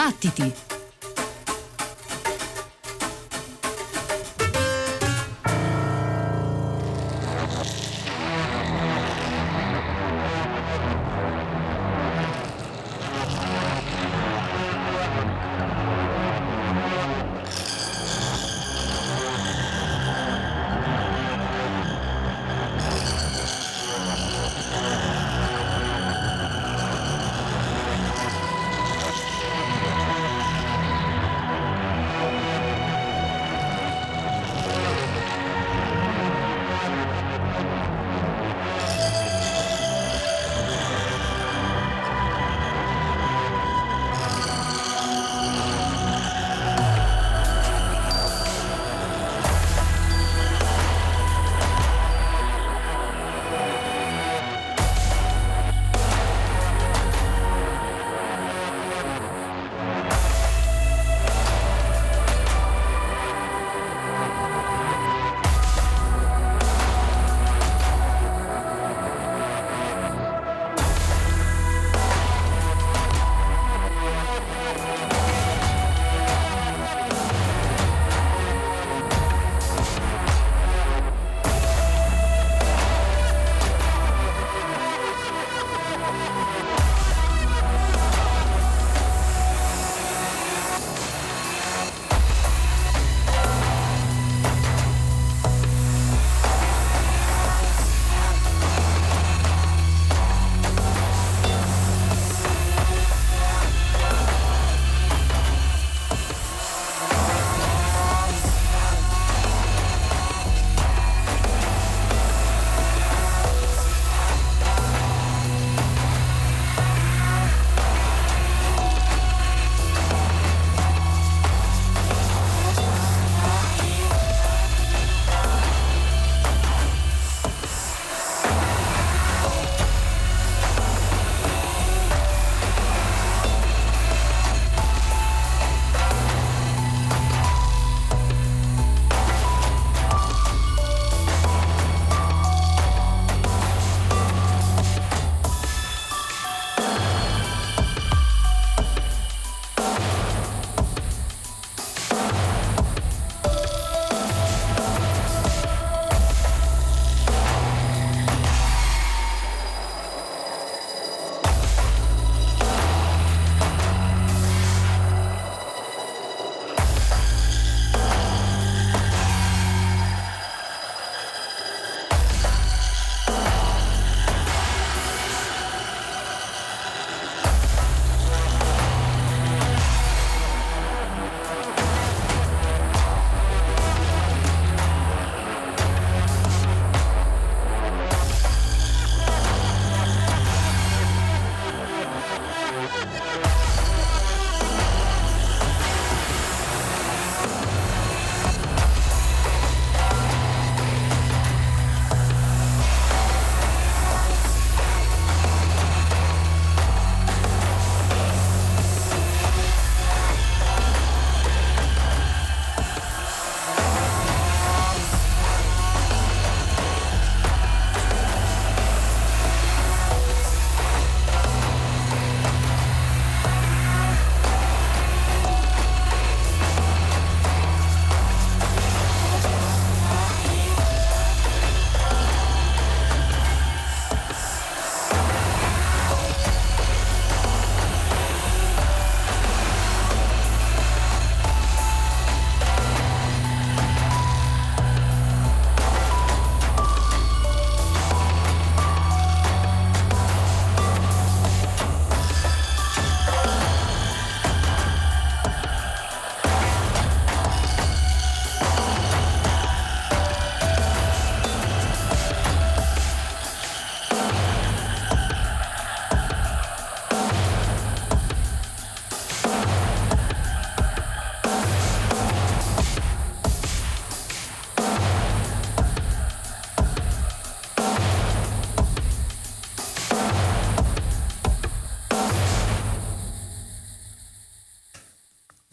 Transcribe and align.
Battiti! 0.00 0.69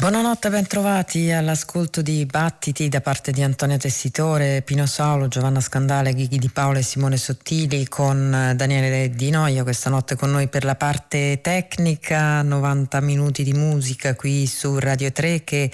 Buonanotte, 0.10 0.50
bentrovati 0.50 1.32
all'ascolto 1.32 2.02
di 2.02 2.26
Battiti 2.26 2.88
da 2.88 3.02
parte 3.02 3.34
di 3.34 3.44
Antonio 3.44 3.76
Tessitore, 3.76 4.62
Pino 4.62 4.86
Saulo, 4.86 5.28
Giovanna 5.28 5.60
Scandale, 5.60 6.14
Ghighi 6.14 6.38
Di 6.38 6.48
Paolo 6.48 6.78
e 6.78 6.82
Simone 6.82 7.18
Sottili 7.18 7.90
con 7.90 8.54
Daniele 8.56 9.10
Di 9.10 9.30
Noia 9.32 9.64
questa 9.64 9.90
notte 9.90 10.16
con 10.16 10.32
noi 10.32 10.48
per 10.48 10.64
la 10.64 10.76
parte 10.76 11.42
tecnica, 11.42 12.42
90 12.42 13.02
minuti 13.02 13.44
di 13.44 13.52
musica 13.52 14.16
qui 14.16 14.48
su 14.48 14.80
Radio 14.80 15.12
3 15.12 15.44
che 15.44 15.70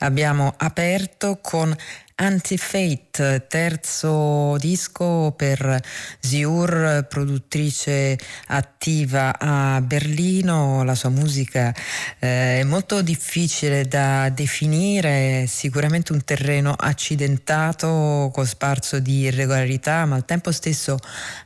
abbiamo 0.00 0.52
aperto 0.56 1.38
con 1.40 1.72
Anti-Fate, 2.18 3.44
terzo 3.46 4.56
disco 4.56 5.34
per 5.36 5.78
Ziur, 6.18 7.04
produttrice 7.10 8.18
attiva 8.46 9.38
a 9.38 9.82
Berlino. 9.82 10.82
La 10.82 10.94
sua 10.94 11.10
musica 11.10 11.74
eh, 12.18 12.60
è 12.60 12.62
molto 12.64 13.02
difficile 13.02 13.86
da 13.86 14.30
definire, 14.30 15.44
sicuramente 15.46 16.12
un 16.14 16.24
terreno 16.24 16.72
accidentato, 16.72 18.30
cosparso 18.32 18.98
di 18.98 19.24
irregolarità, 19.24 20.06
ma 20.06 20.14
al 20.14 20.24
tempo 20.24 20.52
stesso 20.52 20.96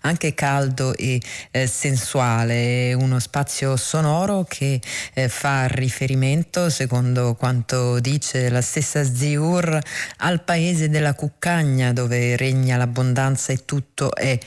anche 0.03 0.35
caldo 0.35 0.95
e 0.95 1.21
eh, 1.51 1.67
sensuale. 1.67 2.93
Uno 2.93 3.19
spazio 3.19 3.77
sonoro 3.77 4.47
che 4.49 4.81
eh, 5.15 5.29
fa 5.29 5.67
riferimento, 5.67 6.71
secondo 6.71 7.35
quanto 7.35 7.99
dice 7.99 8.49
la 8.51 8.63
stessa 8.63 9.03
Ziur, 9.03 9.77
al 10.19 10.45
paese 10.45 10.59
paese 10.61 10.91
della 10.91 11.15
cuccagna 11.15 11.95
dove 11.95 12.37
regna 12.37 12.77
l'abbondanza 12.77 13.51
e 13.51 13.65
tutto 13.65 14.15
è 14.15 14.39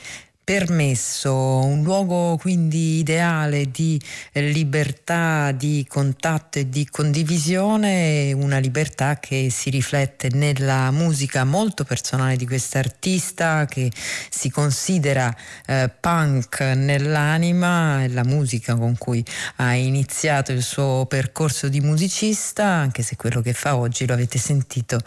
permesso, 0.44 1.32
un 1.32 1.82
luogo 1.82 2.36
quindi 2.36 2.98
ideale 2.98 3.70
di 3.70 3.98
libertà, 4.32 5.52
di 5.52 5.86
contatto 5.88 6.58
e 6.58 6.68
di 6.68 6.86
condivisione, 6.86 8.30
una 8.34 8.58
libertà 8.58 9.18
che 9.18 9.48
si 9.50 9.70
riflette 9.70 10.28
nella 10.28 10.90
musica 10.90 11.44
molto 11.44 11.84
personale 11.84 12.36
di 12.36 12.46
quest'artista 12.46 13.64
che 13.64 13.90
si 14.28 14.50
considera 14.50 15.34
eh, 15.64 15.90
punk 15.98 16.60
nell'anima, 16.60 18.06
la 18.08 18.24
musica 18.24 18.74
con 18.74 18.98
cui 18.98 19.24
ha 19.56 19.72
iniziato 19.72 20.52
il 20.52 20.62
suo 20.62 21.06
percorso 21.08 21.68
di 21.68 21.80
musicista, 21.80 22.66
anche 22.66 23.02
se 23.02 23.16
quello 23.16 23.40
che 23.40 23.54
fa 23.54 23.76
oggi, 23.76 24.06
lo 24.06 24.12
avete 24.12 24.38
sentito, 24.38 25.00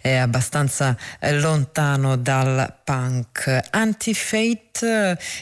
è 0.00 0.14
abbastanza 0.14 0.96
eh, 1.18 1.32
lontano 1.32 2.16
dal 2.16 2.72
punk. 2.84 3.60
Anti-Fate 3.70 4.83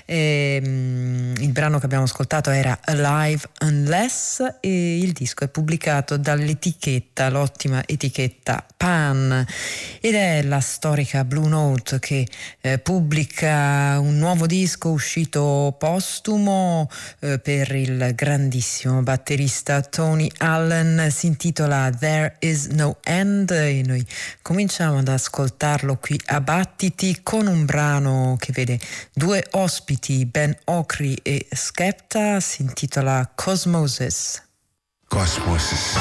ehm, 0.04 1.34
il 1.38 1.52
brano 1.52 1.78
che 1.78 1.84
abbiamo 1.84 2.04
ascoltato 2.04 2.50
era 2.50 2.78
Alive 2.84 3.48
Unless 3.60 4.56
e 4.60 4.98
il 4.98 5.12
disco 5.12 5.44
è 5.44 5.48
pubblicato 5.48 6.16
dall'etichetta, 6.16 7.28
l'ottima 7.28 7.82
etichetta 7.86 8.64
Pan. 8.76 9.46
Ed 10.00 10.14
è 10.14 10.42
la 10.42 10.60
storica 10.60 11.24
Blue 11.24 11.48
Note 11.48 11.98
che 11.98 12.26
eh, 12.60 12.78
pubblica 12.78 13.98
un 13.98 14.18
nuovo 14.18 14.46
disco 14.46 14.90
uscito 14.90 15.74
postumo 15.78 16.88
eh, 17.20 17.38
per 17.38 17.74
il 17.74 18.12
grandissimo 18.14 19.02
batterista 19.02 19.80
Tony 19.82 20.30
Allen, 20.38 21.10
si 21.10 21.26
intitola 21.26 21.90
There 21.90 22.36
Is 22.40 22.66
No 22.66 22.98
End 23.02 23.50
e 23.50 23.82
noi 23.84 24.04
cominciamo 24.42 24.98
ad 24.98 25.08
ascoltarlo 25.08 25.96
qui 25.96 26.20
a 26.26 26.40
Battiti 26.40 27.20
con 27.22 27.46
un 27.46 27.64
brano 27.64 28.36
che 28.38 28.52
vede 28.52 28.78
due 29.12 29.31
ospiti, 29.52 30.24
Ben 30.24 30.54
Okri 30.66 31.16
e 31.24 31.46
Skepta, 31.54 32.40
si 32.40 32.62
intitola 32.62 33.24
Cosmosis. 33.34 34.42
Cosmosis. 35.08 35.96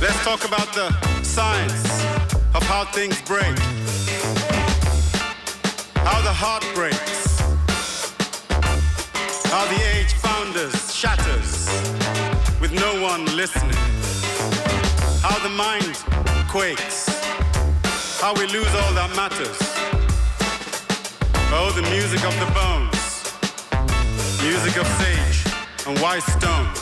Let's 0.00 0.24
talk 0.24 0.44
about 0.44 0.72
the 0.74 0.90
science 1.22 2.04
of 2.54 2.62
how 2.64 2.84
things 2.92 3.20
break. 3.22 3.58
How 5.96 6.22
the 6.22 6.32
heart 6.32 6.64
breaks. 6.74 7.40
How 9.50 9.64
the 9.66 9.97
one 13.18 13.36
listening. 13.36 13.74
How 15.22 15.38
the 15.42 15.48
mind 15.48 15.94
quakes. 16.48 17.08
How 18.20 18.34
we 18.34 18.46
lose 18.46 18.72
all 18.74 18.92
that 18.94 19.10
matters. 19.16 19.58
Oh, 21.52 21.70
the 21.74 21.82
music 21.90 22.22
of 22.24 22.34
the 22.38 22.50
bones. 22.58 22.98
Music 24.42 24.76
of 24.76 24.86
sage 24.98 25.38
and 25.86 25.98
white 26.00 26.22
stones. 26.36 26.80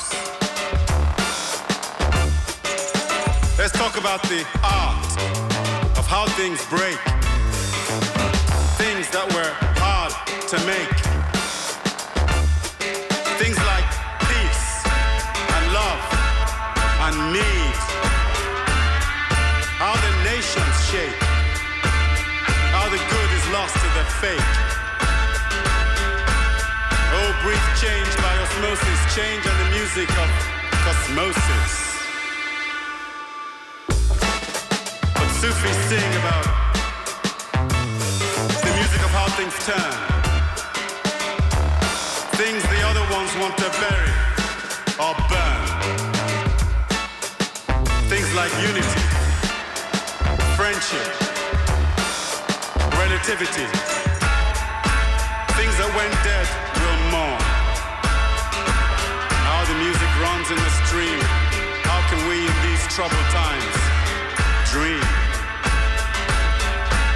Let's 3.59 3.73
talk 3.73 3.99
about 3.99 4.23
the 4.25 4.45
art 4.63 5.07
of 5.99 6.07
how 6.07 6.27
things 6.37 6.65
break. 6.67 6.99
Things 8.77 9.09
that 9.11 9.27
were 9.35 9.53
hard 9.81 10.13
to 10.49 10.57
make. 10.67 11.26
And 17.27 17.33
need. 17.33 17.77
How 19.79 19.95
the 19.95 20.13
nations 20.25 20.77
shake. 20.91 21.23
How 22.75 22.89
the 22.89 22.99
good 22.99 23.31
is 23.39 23.47
lost 23.53 23.75
to 23.75 23.89
the 23.99 24.05
fake. 24.21 24.53
Oh, 27.19 27.31
brief 27.43 27.65
change 27.81 28.11
by 28.19 28.33
osmosis, 28.45 29.01
change 29.15 29.43
and 29.47 29.59
the 29.63 29.71
music 29.77 30.11
of 30.11 30.31
cosmosis. 30.85 31.75
But 35.15 35.29
Sufis 35.41 35.79
sing 35.89 36.11
about 36.21 36.47
the 38.65 38.73
music 38.79 39.01
of 39.03 39.11
how 39.11 39.29
things 39.39 39.57
turn. 39.65 39.97
Things 42.37 42.63
the 42.65 42.83
other 42.91 43.05
ones 43.15 43.31
want 43.41 43.57
to 43.59 43.71
bury 43.81 44.13
or 44.99 45.15
burn. 45.29 45.36
Like 48.37 48.53
unity, 48.61 49.01
friendship, 50.61 51.09
relativity. 53.01 53.65
Things 55.57 55.73
that 55.81 55.89
went 55.97 56.13
dead 56.21 56.45
will 56.77 57.01
mourn. 57.17 57.41
How 59.41 59.65
the 59.65 59.77
music 59.81 60.11
runs 60.21 60.53
in 60.53 60.59
the 60.61 60.73
stream. 60.85 61.17
How 61.89 62.05
can 62.13 62.21
we 62.29 62.45
in 62.45 62.57
these 62.61 62.85
troubled 62.93 63.29
times 63.33 63.77
dream? 64.69 65.01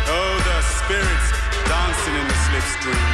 Oh, 0.08 0.34
the 0.40 0.58
spirits 0.72 1.28
dancing 1.68 2.16
in 2.16 2.26
the 2.32 2.38
slipstream. 2.48 3.04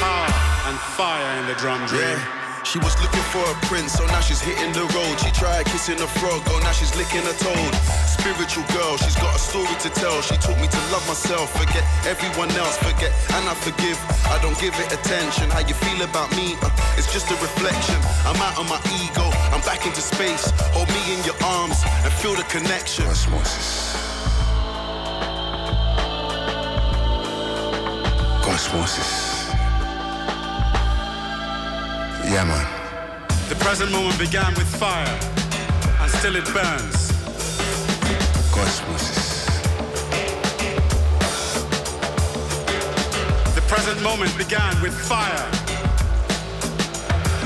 Power 0.00 0.32
and 0.72 0.76
fire 0.96 1.30
in 1.40 1.46
the 1.46 1.56
drum 1.60 1.84
dream. 1.84 2.16
Yeah. 2.16 2.43
She 2.74 2.80
was 2.82 2.98
looking 2.98 3.22
for 3.30 3.38
a 3.38 3.54
prince, 3.70 3.92
so 3.92 4.04
now 4.06 4.18
she's 4.18 4.40
hitting 4.40 4.72
the 4.72 4.82
road. 4.98 5.14
She 5.22 5.30
tried 5.30 5.64
kissing 5.66 5.94
a 6.02 6.10
frog, 6.18 6.42
oh 6.50 6.58
now 6.66 6.72
she's 6.72 6.90
licking 6.98 7.22
a 7.22 7.34
toad. 7.38 7.72
Spiritual 8.02 8.66
girl, 8.74 8.96
she's 8.98 9.14
got 9.14 9.30
a 9.30 9.38
story 9.38 9.70
to 9.78 9.90
tell. 9.94 10.20
She 10.22 10.34
taught 10.42 10.58
me 10.58 10.66
to 10.66 10.80
love 10.90 11.06
myself, 11.06 11.54
forget 11.54 11.86
everyone 12.02 12.50
else, 12.58 12.76
forget 12.78 13.14
and 13.38 13.46
I 13.46 13.54
forgive. 13.54 13.94
I 14.26 14.42
don't 14.42 14.58
give 14.58 14.74
it 14.74 14.90
attention. 14.90 15.50
How 15.50 15.62
you 15.62 15.74
feel 15.86 16.02
about 16.02 16.34
me? 16.34 16.58
Uh, 16.66 16.98
it's 16.98 17.06
just 17.12 17.30
a 17.30 17.38
reflection. 17.38 17.94
I'm 18.26 18.42
out 18.42 18.58
of 18.58 18.66
my 18.66 18.82
ego, 19.06 19.22
I'm 19.54 19.62
back 19.62 19.86
into 19.86 20.02
space. 20.02 20.50
Hold 20.74 20.90
me 20.90 21.14
in 21.14 21.22
your 21.22 21.38
arms 21.46 21.78
and 22.02 22.10
feel 22.10 22.34
the 22.34 22.42
connection. 22.50 23.06
Cosmosis. 23.06 23.94
Cosmosis. 28.42 29.33
Yeah, 32.34 32.42
man. 32.42 32.66
The 33.48 33.54
present 33.54 33.92
moment 33.92 34.18
began 34.18 34.52
with 34.54 34.66
fire, 34.66 35.18
and 36.00 36.10
still 36.10 36.34
it 36.34 36.44
burns. 36.46 37.12
Cosmosis. 38.50 39.46
The 43.54 43.60
present 43.68 44.02
moment 44.02 44.36
began 44.36 44.74
with 44.82 44.94
fire, 44.94 45.46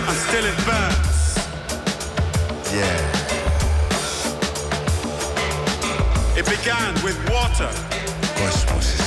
and 0.09 0.17
still 0.17 0.47
it 0.53 0.57
burns. 0.65 1.37
Yeah. 2.73 3.01
It 6.35 6.47
began 6.49 6.95
with 7.05 7.19
water, 7.29 7.71
Cosmosis. 8.41 9.05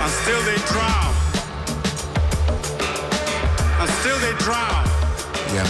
and 0.00 0.10
still 0.22 0.40
they 0.42 0.58
drown 0.72 1.09
still 4.00 4.18
they 4.18 4.32
drown. 4.38 4.84
Yeah. 5.52 5.66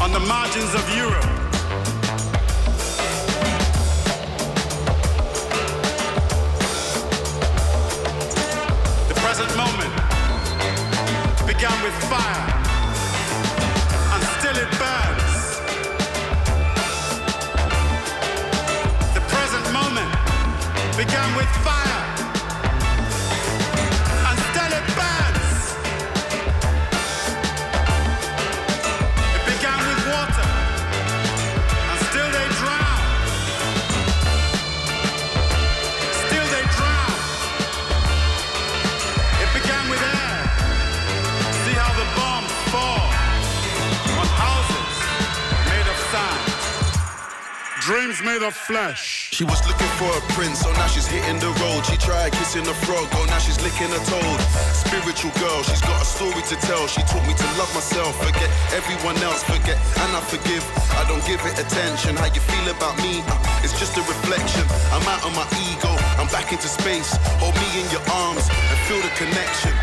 On 0.00 0.10
the 0.10 0.20
margins 0.20 0.72
of 0.74 0.84
Europe. 0.96 1.30
The 9.08 9.14
present 9.20 9.54
moment 9.54 9.92
began 11.46 11.82
with 11.82 11.94
fire. 12.08 12.55
Of 48.46 48.54
flesh. 48.54 49.34
She 49.34 49.42
was 49.42 49.58
looking 49.66 49.90
for 49.98 50.06
a 50.06 50.22
prince, 50.38 50.62
so 50.62 50.70
now 50.78 50.86
she's 50.86 51.10
hitting 51.10 51.40
the 51.42 51.50
road. 51.58 51.82
She 51.82 51.98
tried 51.98 52.30
kissing 52.30 52.62
a 52.62 52.76
frog, 52.86 53.10
oh 53.18 53.26
now 53.26 53.42
she's 53.42 53.58
licking 53.58 53.90
a 53.90 53.98
toad. 54.06 54.38
Spiritual 54.70 55.34
girl, 55.42 55.66
she's 55.66 55.82
got 55.82 55.98
a 55.98 56.04
story 56.06 56.38
to 56.46 56.54
tell. 56.62 56.86
She 56.86 57.02
taught 57.10 57.26
me 57.26 57.34
to 57.34 57.48
love 57.58 57.66
myself, 57.74 58.14
forget 58.22 58.46
everyone 58.70 59.18
else, 59.26 59.42
forget 59.42 59.74
and 59.98 60.10
I 60.14 60.22
forgive. 60.30 60.62
I 60.94 61.02
don't 61.10 61.26
give 61.26 61.42
it 61.42 61.58
attention. 61.58 62.14
How 62.14 62.30
you 62.30 62.38
feel 62.38 62.70
about 62.70 62.94
me? 63.02 63.18
Uh, 63.26 63.64
It's 63.66 63.74
just 63.82 63.98
a 63.98 64.04
reflection. 64.06 64.62
I'm 64.94 65.02
out 65.10 65.26
of 65.26 65.34
my 65.34 65.46
ego, 65.66 65.90
I'm 66.14 66.30
back 66.30 66.54
into 66.54 66.70
space. 66.70 67.18
Hold 67.42 67.58
me 67.58 67.66
in 67.82 67.90
your 67.90 68.04
arms 68.14 68.46
and 68.46 68.78
feel 68.86 69.02
the 69.02 69.10
connection. 69.18 69.74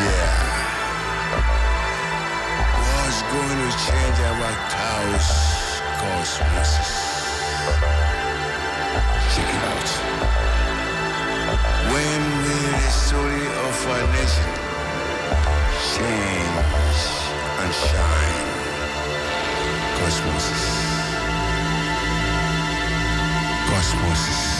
Yeah. 0.00 0.48
What's 2.72 3.20
going 3.20 3.60
to 3.60 3.70
change 3.84 4.16
our 4.32 4.48
cosmos? 6.00 6.99
Check 9.34 9.46
it 9.46 9.62
out. 9.72 9.90
When 11.92 12.20
will 12.42 12.72
the 12.82 12.90
story 12.90 13.46
of 13.46 13.86
our 13.86 14.06
nation 14.12 14.50
change 15.94 17.00
and 17.62 17.72
shine? 17.72 18.50
Cosmos. 19.98 20.46
Cosmos. 23.70 24.59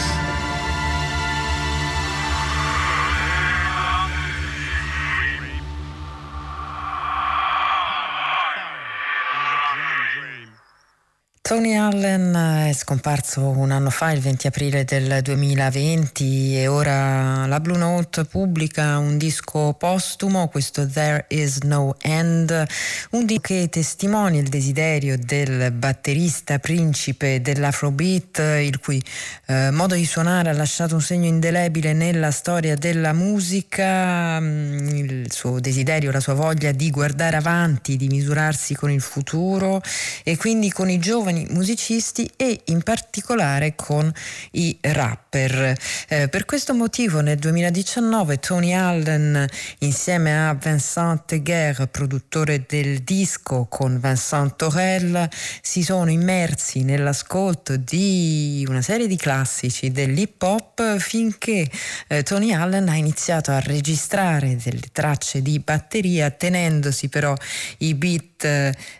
Tony 11.51 11.75
Allen 11.75 12.69
è 12.69 12.71
scomparso 12.71 13.45
un 13.45 13.71
anno 13.71 13.89
fa, 13.89 14.11
il 14.11 14.21
20 14.21 14.47
aprile 14.47 14.85
del 14.85 15.19
2020, 15.21 16.55
e 16.57 16.67
ora 16.67 17.45
la 17.45 17.59
Blue 17.59 17.77
Note 17.77 18.23
pubblica 18.23 18.97
un 18.99 19.17
disco 19.17 19.73
postumo, 19.73 20.47
questo 20.47 20.87
There 20.87 21.25
Is 21.27 21.57
No 21.63 21.97
End, 21.99 22.65
un 23.09 23.25
disco 23.25 23.41
che 23.41 23.67
testimonia 23.69 24.39
il 24.39 24.47
desiderio 24.47 25.17
del 25.17 25.73
batterista 25.73 26.57
principe 26.57 27.41
dell'Afrobeat, 27.41 28.37
il 28.61 28.79
cui 28.79 29.03
eh, 29.47 29.71
modo 29.71 29.95
di 29.95 30.05
suonare 30.05 30.51
ha 30.51 30.53
lasciato 30.53 30.95
un 30.95 31.01
segno 31.01 31.27
indelebile 31.27 31.91
nella 31.91 32.31
storia 32.31 32.75
della 32.75 33.11
musica, 33.11 34.39
mm, 34.39 34.87
il 34.87 35.31
suo 35.33 35.59
desiderio, 35.59 36.11
la 36.11 36.21
sua 36.21 36.33
voglia 36.33 36.71
di 36.71 36.89
guardare 36.91 37.35
avanti, 37.35 37.97
di 37.97 38.07
misurarsi 38.07 38.73
con 38.73 38.89
il 38.89 39.01
futuro 39.01 39.81
e 40.23 40.37
quindi 40.37 40.71
con 40.71 40.89
i 40.89 40.97
giovani 40.97 41.39
musicisti 41.49 42.29
e 42.35 42.61
in 42.65 42.81
particolare 42.83 43.75
con 43.75 44.11
i 44.51 44.77
rapper. 44.81 45.77
Eh, 46.07 46.27
per 46.27 46.45
questo 46.45 46.73
motivo 46.73 47.21
nel 47.21 47.37
2019 47.37 48.39
Tony 48.39 48.73
Allen 48.73 49.47
insieme 49.79 50.47
a 50.47 50.53
Vincent 50.53 51.25
Teguer, 51.25 51.87
produttore 51.87 52.65
del 52.67 52.99
disco 52.99 53.65
con 53.69 53.99
Vincent 53.99 54.55
Torel, 54.55 55.29
si 55.61 55.83
sono 55.83 56.11
immersi 56.11 56.83
nell'ascolto 56.83 57.77
di 57.77 58.65
una 58.67 58.81
serie 58.81 59.07
di 59.07 59.15
classici 59.15 59.91
dell'hip 59.91 60.41
hop 60.41 60.97
finché 60.97 61.69
eh, 62.07 62.23
Tony 62.23 62.53
Allen 62.53 62.89
ha 62.89 62.95
iniziato 62.95 63.51
a 63.51 63.59
registrare 63.59 64.57
delle 64.57 64.89
tracce 64.91 65.41
di 65.41 65.59
batteria 65.59 66.29
tenendosi 66.29 67.09
però 67.09 67.33
i 67.79 67.93
beat 67.93 68.45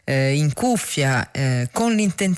eh, 0.03 0.33
in 0.33 0.53
cuffia 0.53 1.31
eh, 1.31 1.69
con 1.71 1.93
l'intenzione 1.93 2.30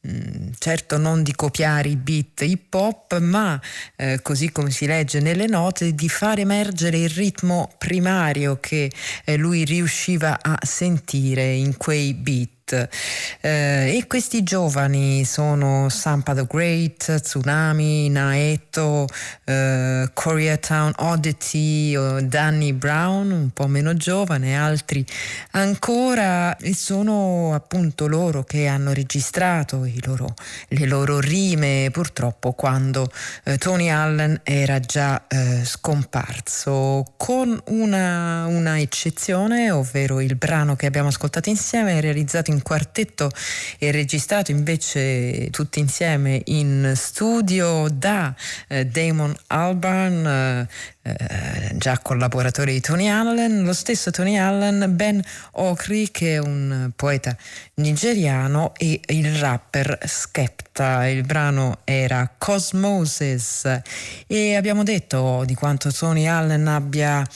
mh, 0.00 0.50
certo 0.58 0.98
non 0.98 1.22
di 1.22 1.34
copiare 1.34 1.88
i 1.88 1.96
beat 1.96 2.40
hip 2.42 2.72
hop, 2.74 3.18
ma 3.18 3.60
eh, 3.96 4.20
così 4.22 4.50
come 4.50 4.70
si 4.70 4.86
legge 4.86 5.20
nelle 5.20 5.46
note, 5.46 5.94
di 5.94 6.08
far 6.08 6.38
emergere 6.38 6.98
il 6.98 7.10
ritmo 7.10 7.70
primario 7.78 8.58
che 8.60 8.90
eh, 9.24 9.36
lui 9.36 9.64
riusciva 9.64 10.38
a 10.40 10.58
sentire 10.62 11.52
in 11.52 11.76
quei 11.76 12.14
beat. 12.14 12.57
Eh, 12.72 13.96
e 13.96 14.06
questi 14.06 14.42
giovani 14.42 15.24
sono 15.24 15.88
Sampa 15.88 16.34
the 16.34 16.46
Great, 16.48 17.20
Tsunami, 17.20 18.08
Naeto, 18.08 19.06
eh, 19.44 20.08
Koreatown 20.12 20.92
Oddity, 20.96 22.26
Danny 22.26 22.72
Brown, 22.72 23.30
un 23.30 23.50
po' 23.50 23.66
meno 23.66 23.94
giovane, 23.94 24.56
altri 24.56 25.04
ancora, 25.52 26.56
e 26.56 26.74
sono 26.74 27.54
appunto 27.54 28.06
loro 28.06 28.44
che 28.44 28.66
hanno 28.66 28.92
registrato 28.92 29.86
loro, 30.04 30.34
le 30.68 30.86
loro 30.86 31.20
rime, 31.20 31.88
purtroppo 31.92 32.52
quando 32.52 33.10
eh, 33.44 33.58
Tony 33.58 33.88
Allen 33.88 34.40
era 34.42 34.80
già 34.80 35.26
eh, 35.28 35.62
scomparso, 35.64 37.04
con 37.16 37.60
una, 37.66 38.46
una 38.46 38.80
eccezione, 38.80 39.70
ovvero 39.70 40.20
il 40.20 40.36
brano 40.36 40.76
che 40.76 40.86
abbiamo 40.86 41.08
ascoltato 41.08 41.48
insieme, 41.48 42.00
realizzato 42.00 42.50
in 42.50 42.57
in 42.58 42.62
quartetto 42.62 43.30
e 43.78 43.90
registrato 43.90 44.50
invece 44.50 45.48
tutti 45.50 45.78
insieme 45.78 46.42
in 46.46 46.92
studio 46.96 47.88
da 47.88 48.34
eh, 48.66 48.84
Damon 48.86 49.34
Albarn, 49.46 50.26
eh, 50.26 50.68
eh, 51.02 51.76
già 51.76 51.98
collaboratore 51.98 52.72
di 52.72 52.80
Tony 52.80 53.08
Allen, 53.08 53.62
lo 53.62 53.72
stesso 53.72 54.10
Tony 54.10 54.36
Allen, 54.36 54.94
Ben 54.94 55.22
Okri 55.52 56.10
che 56.10 56.34
è 56.34 56.38
un 56.38 56.90
poeta 56.94 57.36
nigeriano 57.74 58.72
e 58.76 59.00
il 59.06 59.38
rapper 59.38 59.98
Skepta. 60.04 61.06
Il 61.06 61.22
brano 61.22 61.78
era 61.84 62.30
Cosmosis 62.36 63.80
e 64.26 64.56
abbiamo 64.56 64.82
detto 64.82 65.44
di 65.46 65.54
quanto 65.54 65.92
Tony 65.92 66.26
Allen 66.26 66.66
abbia 66.66 67.26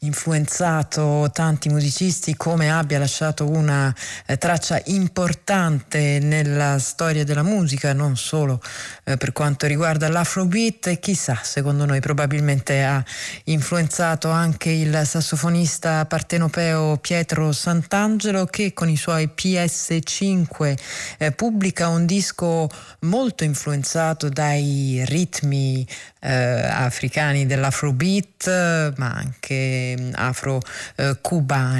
influenzato 0.00 1.28
tanti 1.32 1.68
musicisti, 1.68 2.36
come 2.36 2.70
abbia 2.70 2.98
lasciato 2.98 3.48
una 3.48 3.94
eh, 4.26 4.36
traccia 4.36 4.80
importante 4.86 6.18
nella 6.20 6.78
storia 6.78 7.24
della 7.24 7.42
musica, 7.42 7.92
non 7.92 8.16
solo 8.16 8.60
eh, 9.04 9.16
per 9.16 9.32
quanto 9.32 9.66
riguarda 9.66 10.08
l'afrobeat 10.08 10.98
chissà, 11.00 11.40
secondo 11.42 11.84
noi 11.84 12.00
probabilmente 12.00 12.84
ha 12.84 13.02
influenzato 13.44 14.30
anche 14.30 14.70
il 14.70 15.02
sassofonista 15.04 16.04
partenopeo 16.06 16.98
Pietro 16.98 17.52
Sant'Angelo 17.52 18.46
che 18.46 18.72
con 18.72 18.88
i 18.88 18.96
suoi 18.96 19.30
PS5 19.34 20.78
eh, 21.18 21.32
pubblica 21.32 21.88
un 21.88 22.06
disco 22.06 22.68
molto 23.00 23.44
influenzato 23.44 24.28
dai 24.28 25.02
ritmi 25.06 25.86
eh, 26.20 26.30
africani 26.30 27.46
dell'afrobeat, 27.46 28.94
ma 28.96 29.12
anche 29.12 29.96
mm, 29.98 30.10
afro-cubani. 30.14 31.76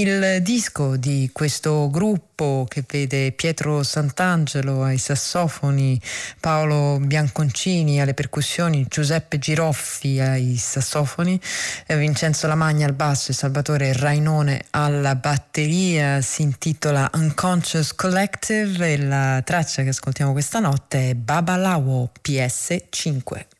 Il 0.00 0.42
disco 0.42 0.96
di 0.96 1.30
questo 1.32 1.90
gruppo 1.90 2.66
che 2.68 2.84
vede 2.86 3.32
Pietro 3.32 3.82
Sant'Angelo 3.82 4.82
ai 4.82 4.98
sassofoni, 4.98 6.00
Paolo 6.40 6.98
Bianconcini 7.00 8.00
alle 8.00 8.14
percussioni, 8.14 8.86
Giuseppe 8.88 9.38
Giroffi 9.38 10.18
ai 10.20 10.56
sassofoni, 10.56 11.40
eh, 11.86 11.96
Vincenzo 11.96 12.46
Lamagna 12.46 12.86
al 12.86 12.94
basso 12.94 13.30
e 13.30 13.34
Salvatore 13.34 13.92
Rainone 13.92 14.64
alla 14.70 15.14
batteria, 15.14 16.20
si 16.20 16.42
intitola 16.42 17.08
Unconscious 17.14 17.94
Collective 17.94 18.92
e 18.92 18.98
la 18.98 19.42
traccia 19.44 19.82
che 19.82 19.90
ascoltiamo 19.90 20.32
questa 20.32 20.58
notte 20.58 21.10
è 21.10 21.14
Babalawo 21.14 22.10
PS5. 22.26 23.53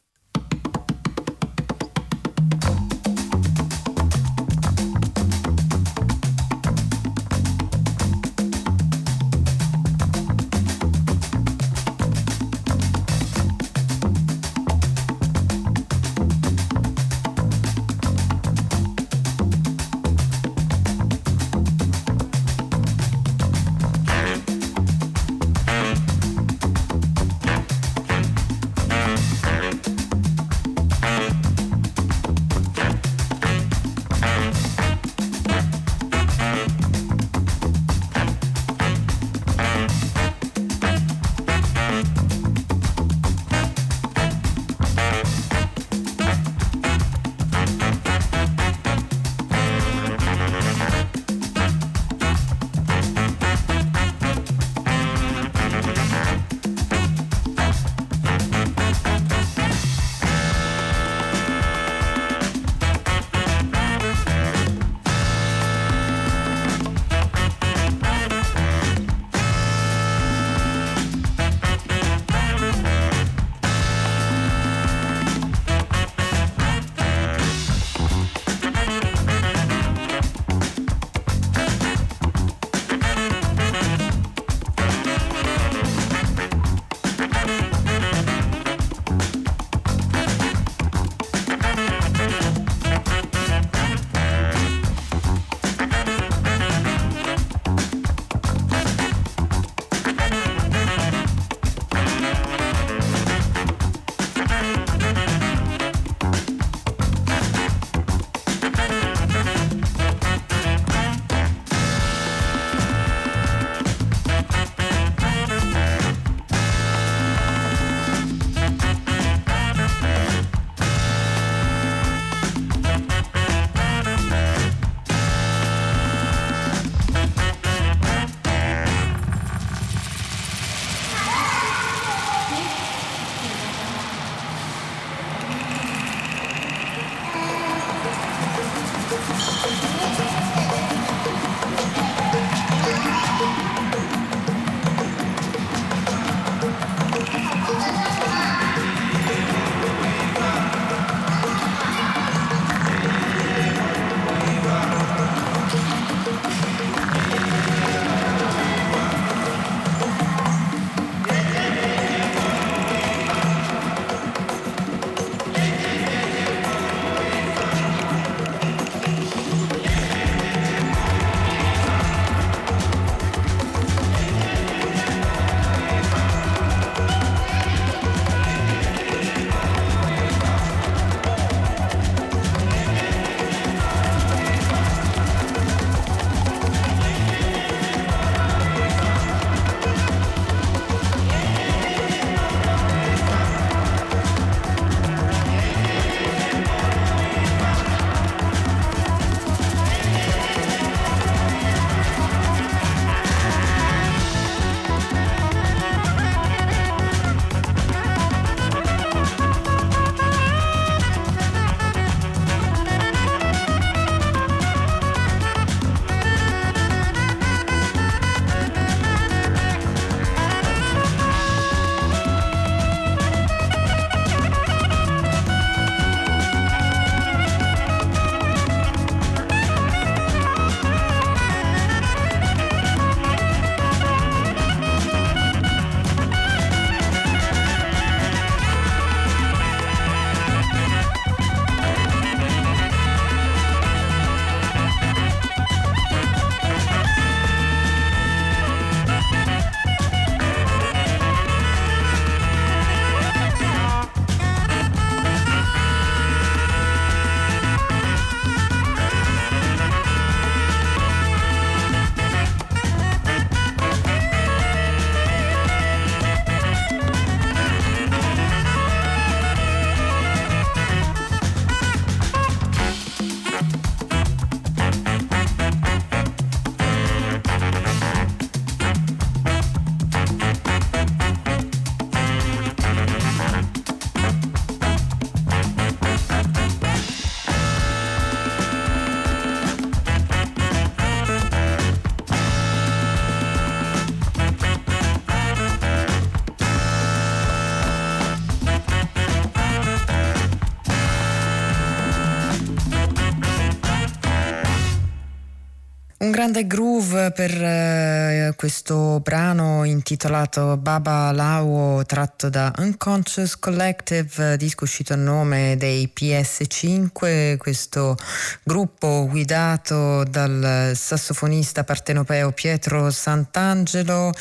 Un 306.25 306.31
grande 306.31 306.67
groove 306.67 307.33
per 307.33 307.51
eh, 307.51 308.55
questo 308.57 309.21
brano 309.23 309.85
intitolato 309.85 310.79
Baba 310.79 311.31
Lao 311.33 312.03
tratto 312.07 312.49
da 312.49 312.73
Unconscious 312.79 313.59
Collective, 313.59 314.57
disco 314.57 314.85
uscito 314.85 315.13
a 315.13 315.17
nome 315.17 315.77
dei 315.77 316.11
PS5, 316.19 317.59
questo 317.59 318.17
gruppo 318.63 319.27
guidato 319.29 320.25
dal 320.25 320.93
sassofonista 320.95 321.85
partenopeo 321.85 322.53
Pietro 322.53 323.11
Sant'Angelo, 323.11 324.33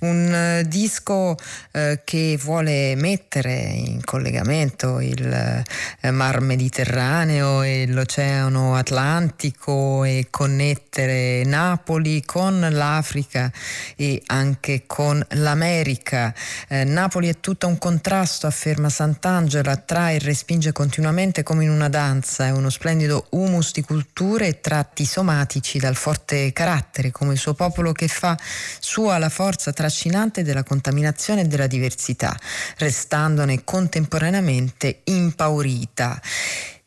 un 0.00 0.34
eh, 0.34 0.64
disco 0.66 1.36
eh, 1.70 2.00
che 2.02 2.36
vuole 2.42 2.96
mettere 2.96 3.52
in 3.52 4.00
collegamento 4.02 4.98
il 4.98 5.64
eh, 6.00 6.10
Mar 6.10 6.40
Mediterraneo 6.40 7.62
e 7.62 7.86
l'Oceano 7.86 8.74
Atlantico 8.74 10.02
e 10.02 10.26
connettere 10.30 11.26
Napoli 11.44 12.24
con 12.24 12.66
l'Africa 12.70 13.50
e 13.96 14.22
anche 14.26 14.84
con 14.86 15.24
l'America. 15.30 16.34
Eh, 16.68 16.84
Napoli 16.84 17.28
è 17.28 17.40
tutto 17.40 17.66
un 17.66 17.78
contrasto, 17.78 18.46
afferma 18.46 18.88
Sant'Angelo, 18.88 19.70
attrae 19.70 20.16
e 20.16 20.18
respinge 20.18 20.72
continuamente 20.72 21.42
come 21.42 21.64
in 21.64 21.70
una 21.70 21.88
danza, 21.88 22.46
è 22.46 22.50
uno 22.50 22.70
splendido 22.70 23.26
humus 23.30 23.72
di 23.72 23.82
culture 23.82 24.46
e 24.46 24.60
tratti 24.60 25.04
somatici 25.04 25.78
dal 25.78 25.96
forte 25.96 26.52
carattere, 26.52 27.10
come 27.10 27.32
il 27.32 27.38
suo 27.38 27.54
popolo 27.54 27.92
che 27.92 28.08
fa 28.08 28.36
sua 28.78 29.18
la 29.18 29.28
forza 29.28 29.72
trascinante 29.72 30.42
della 30.42 30.62
contaminazione 30.62 31.42
e 31.42 31.46
della 31.46 31.66
diversità, 31.66 32.36
restandone 32.76 33.64
contemporaneamente 33.64 35.00
impaurita 35.04 36.20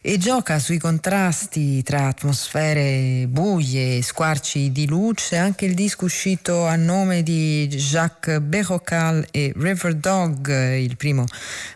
e 0.03 0.17
gioca 0.17 0.57
sui 0.57 0.79
contrasti 0.79 1.83
tra 1.83 2.07
atmosfere 2.07 3.27
buie 3.29 3.97
e 3.97 4.01
squarci 4.01 4.71
di 4.71 4.87
luce. 4.87 5.37
Anche 5.37 5.65
il 5.65 5.75
disco 5.75 6.05
uscito 6.05 6.65
a 6.65 6.75
nome 6.75 7.21
di 7.21 7.67
Jacques 7.67 8.39
Berrocal 8.39 9.27
e 9.29 9.53
River 9.55 9.93
Dog, 9.93 10.49
il 10.75 10.97
primo 10.97 11.25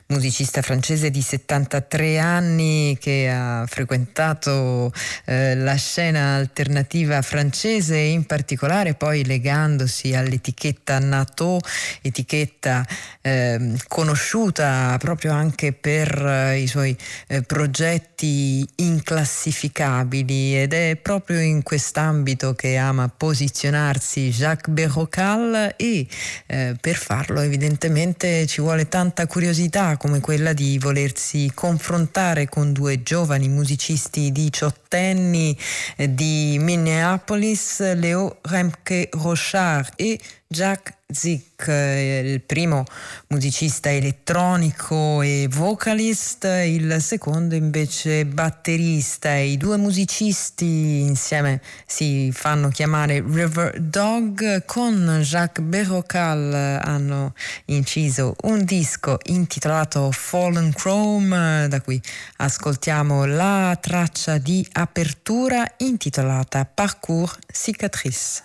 musicista 0.08 0.62
francese 0.62 1.10
di 1.10 1.22
73 1.22 2.20
anni 2.20 2.96
che 3.00 3.28
ha 3.30 3.66
frequentato 3.68 4.94
eh, 5.26 5.56
la 5.56 5.74
scena 5.76 6.36
alternativa 6.36 7.22
francese 7.24 7.98
in 7.98 8.26
particolare 8.26 8.94
poi 8.94 9.26
legandosi 9.26 10.14
all'etichetta 10.14 11.00
NATO, 11.00 11.60
etichetta 12.02 12.86
eh, 13.22 13.74
conosciuta 13.88 14.96
proprio 15.00 15.34
anche 15.34 15.74
per 15.74 16.24
eh, 16.24 16.60
i 16.60 16.68
suoi 16.68 16.96
eh, 17.28 17.42
progetti 17.42 18.68
inclassificabili. 18.76 20.62
Ed 20.62 20.74
è 20.74 20.98
proprio 21.02 21.40
in 21.40 21.64
quest'ambito 21.64 22.54
che 22.54 22.78
ama 22.78 23.10
posizionarsi 23.10 24.30
Jacques 24.30 24.74
Berrocal 24.74 25.74
e 25.76 26.08
eh, 26.46 26.76
per 26.80 26.96
farlo 26.96 27.42
evidentemente 27.42 28.46
ci 28.46 28.62
vuole 28.62 28.88
tanta 28.88 29.26
curiosità 29.26 29.95
come 29.98 30.20
quella 30.20 30.54
di 30.54 30.78
volersi 30.78 31.52
confrontare 31.54 32.48
con 32.50 32.72
due 32.72 33.04
giovani 33.04 33.48
musicisti 33.48 34.32
diciottenni 34.32 35.58
eh, 35.96 36.14
di 36.14 36.58
Minneapolis, 36.60 37.94
Leo 37.96 38.38
Remke 38.42 39.10
Rochard 39.12 39.94
e 39.96 40.20
Jacques 40.56 40.94
Zick, 41.12 41.68
il 41.68 42.42
primo 42.42 42.86
musicista 43.28 43.92
elettronico 43.92 45.22
e 45.22 45.50
vocalist, 45.52 46.46
il 46.46 46.96
secondo 47.02 47.56
invece 47.56 48.26
batterista. 48.26 49.36
I 49.36 49.58
due 49.58 49.76
musicisti 49.76 51.02
insieme 51.02 51.62
si 51.86 52.32
fanno 52.32 52.70
chiamare 52.70 53.22
River 53.22 53.82
Dog. 53.82 54.64
Con 54.64 55.20
Jacques 55.22 55.66
Berrocal 55.66 56.80
hanno 56.82 57.34
inciso 57.66 58.34
un 58.44 58.64
disco 58.64 59.18
intitolato 59.26 60.10
Fallen 60.12 60.72
Chrome, 60.72 61.68
da 61.68 61.82
cui 61.82 62.02
ascoltiamo 62.38 63.26
la 63.26 63.78
traccia 63.82 64.38
di 64.38 64.66
apertura 64.72 65.70
intitolata 65.80 66.64
Parcours 66.64 67.40
Cicatrice. 67.52 68.45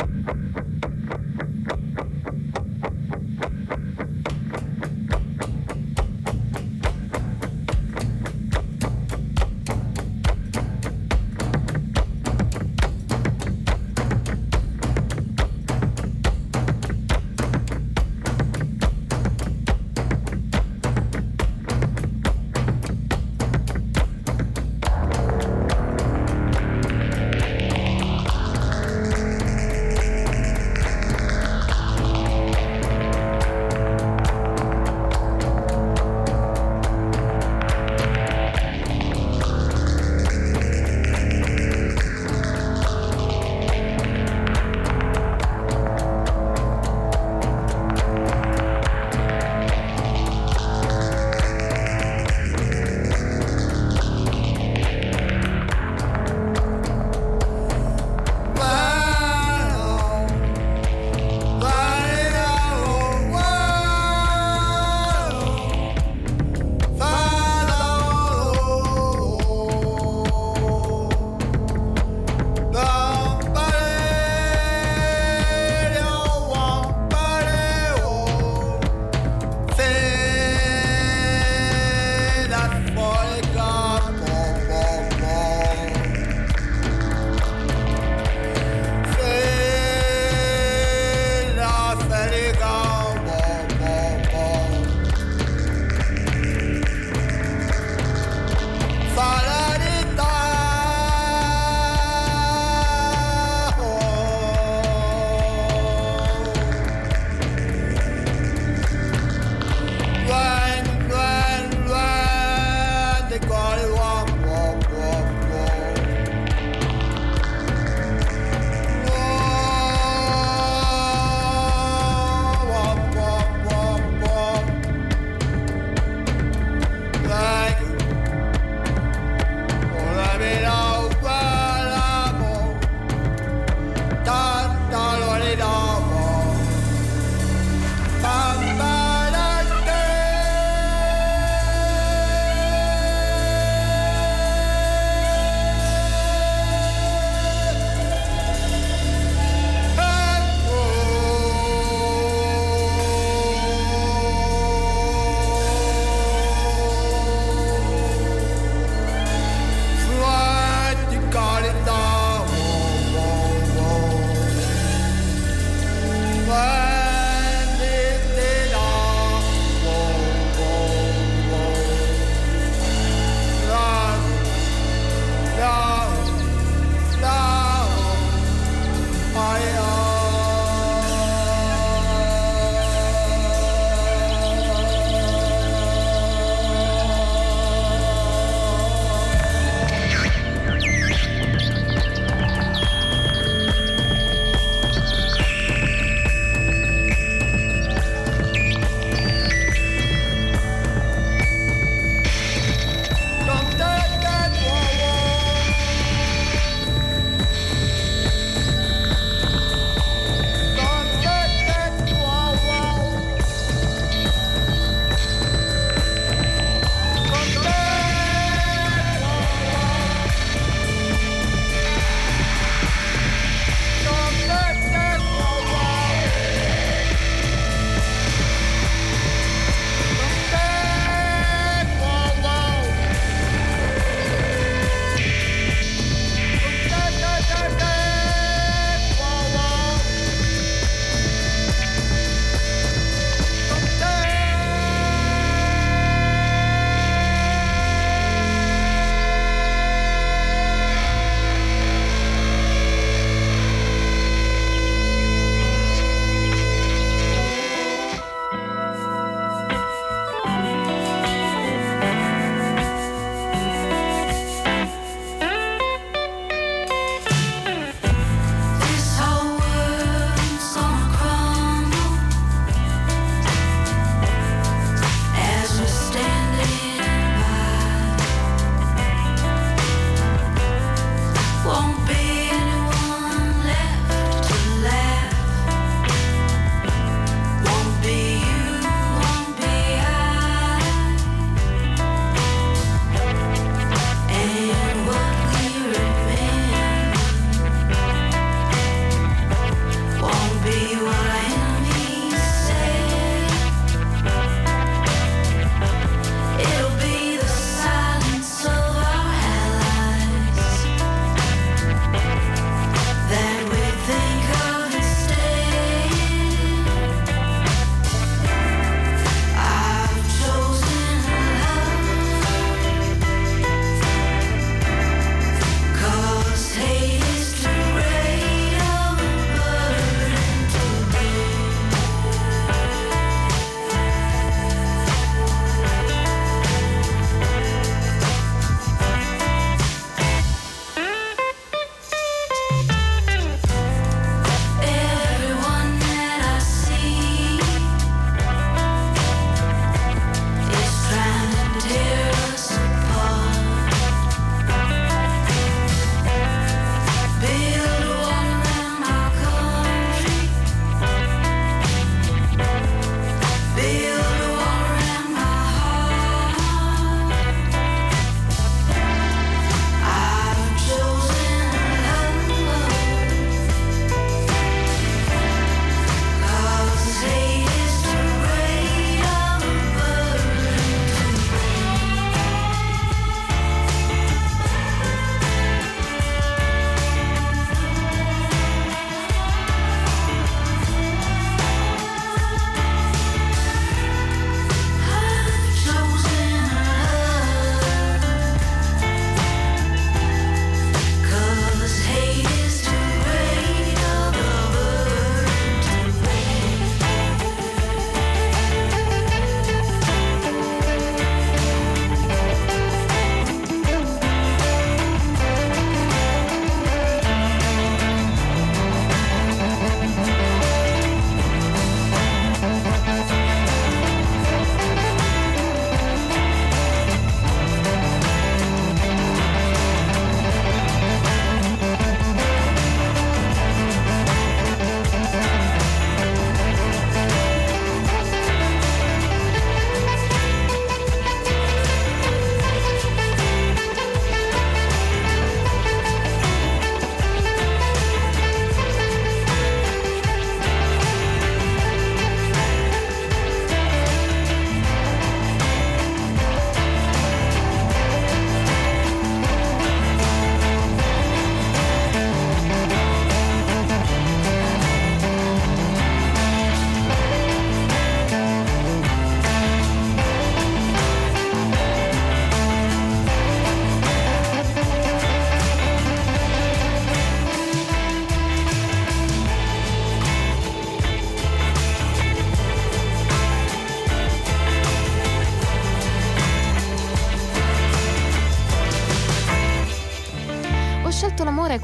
Thank 0.00 1.98
you. 1.98 2.09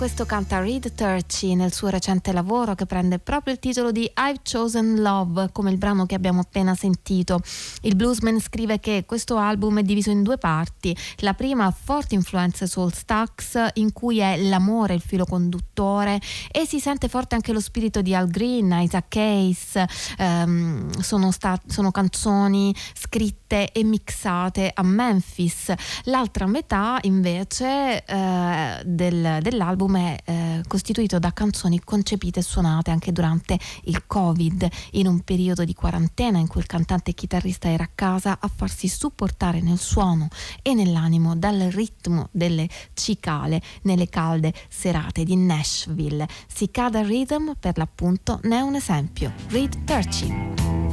Questo 0.07 0.25
canta 0.25 0.61
Reed 0.61 0.95
Turchi 0.95 1.57
nel 1.57 1.73
suo 1.73 1.89
recente 1.89 2.31
lavoro 2.31 2.77
che 2.77 2.87
prende 2.87 3.19
proprio 3.19 3.55
il 3.55 3.59
titolo 3.59 3.91
di 3.91 4.09
I've 4.17 4.39
Chosen 4.49 5.03
Love, 5.03 5.49
come 5.51 5.73
il 5.73 5.79
brano 5.79 6.07
che 6.07 6.15
abbiamo 6.15 6.43
appena 6.43 6.77
sentito. 6.77 7.41
Il 7.81 7.97
bluesman 7.97 8.39
scrive 8.39 8.79
che 8.79 9.03
questo 9.05 9.37
album 9.37 9.81
è 9.81 9.83
diviso 9.83 10.11
in 10.11 10.23
due 10.23 10.39
parti. 10.39 10.97
La 11.17 11.35
prima 11.35 11.65
ha 11.65 11.73
forti 11.73 12.15
influenze 12.15 12.69
soul 12.69 12.93
stacks, 12.93 13.59
in 13.75 13.93
cui 13.93 14.21
è 14.21 14.37
l'amore 14.37 14.95
il 14.95 15.01
filo 15.01 15.25
conduttore 15.25 16.21
e 16.53 16.67
si 16.67 16.79
sente 16.79 17.09
forte 17.09 17.35
anche 17.35 17.53
lo 17.53 17.59
spirito 17.59 18.01
di 18.01 18.15
Al 18.15 18.29
Green, 18.29 18.71
Isaac 18.71 19.17
Hayes. 19.17 19.83
Um, 20.19 20.89
sono, 21.01 21.33
sta- 21.33 21.61
sono 21.67 21.91
canzoni 21.91 22.73
scritte 22.95 23.73
e 23.73 23.83
mixate 23.83 24.71
a 24.73 24.85
Memphis. 24.85 25.75
L'altra 26.05 26.47
metà 26.47 26.99
invece 27.03 28.05
eh, 28.05 28.83
del, 28.85 29.39
dell'album 29.43 29.95
è 29.97 30.17
eh, 30.25 30.63
costituito 30.69 31.19
da 31.19 31.33
canzoni 31.33 31.81
concepite 31.81 32.41
e 32.41 32.43
suonate 32.43 32.91
anche 32.91 33.13
durante 33.13 33.59
il 33.85 34.07
Covid, 34.07 34.69
in 34.93 35.07
un 35.07 35.21
periodo 35.21 35.65
di 35.65 35.75
quarantena 35.75 36.39
in 36.39 36.47
cui 36.47 36.61
il 36.61 36.67
cantante 36.67 37.11
e 37.11 37.15
chitarrista 37.15 37.69
era 37.69 37.85
a 37.85 37.91
casa 37.95 38.39
a 38.41 38.51
farsi 38.55 38.89
supportare 38.89 39.61
nel 39.61 39.79
suono 39.79 40.29
e 40.63 40.75
nell'animo 40.75 41.35
dal 41.35 41.59
ritmo 41.71 42.29
delle 42.31 42.69
cicale 42.95 43.63
nelle 43.83 44.09
calde 44.09 44.53
serate 44.69 45.25
di 45.25 45.37
Nashville. 45.37 46.27
Cicada 46.53 47.03
Rhythm 47.03 47.55
per 47.59 47.79
l'appunto 47.79 48.41
ne 48.45 48.59
è 48.59 48.61
un 48.61 48.75
esempio. 48.75 49.33
Reed 49.49 49.85
Turchi. 49.85 50.86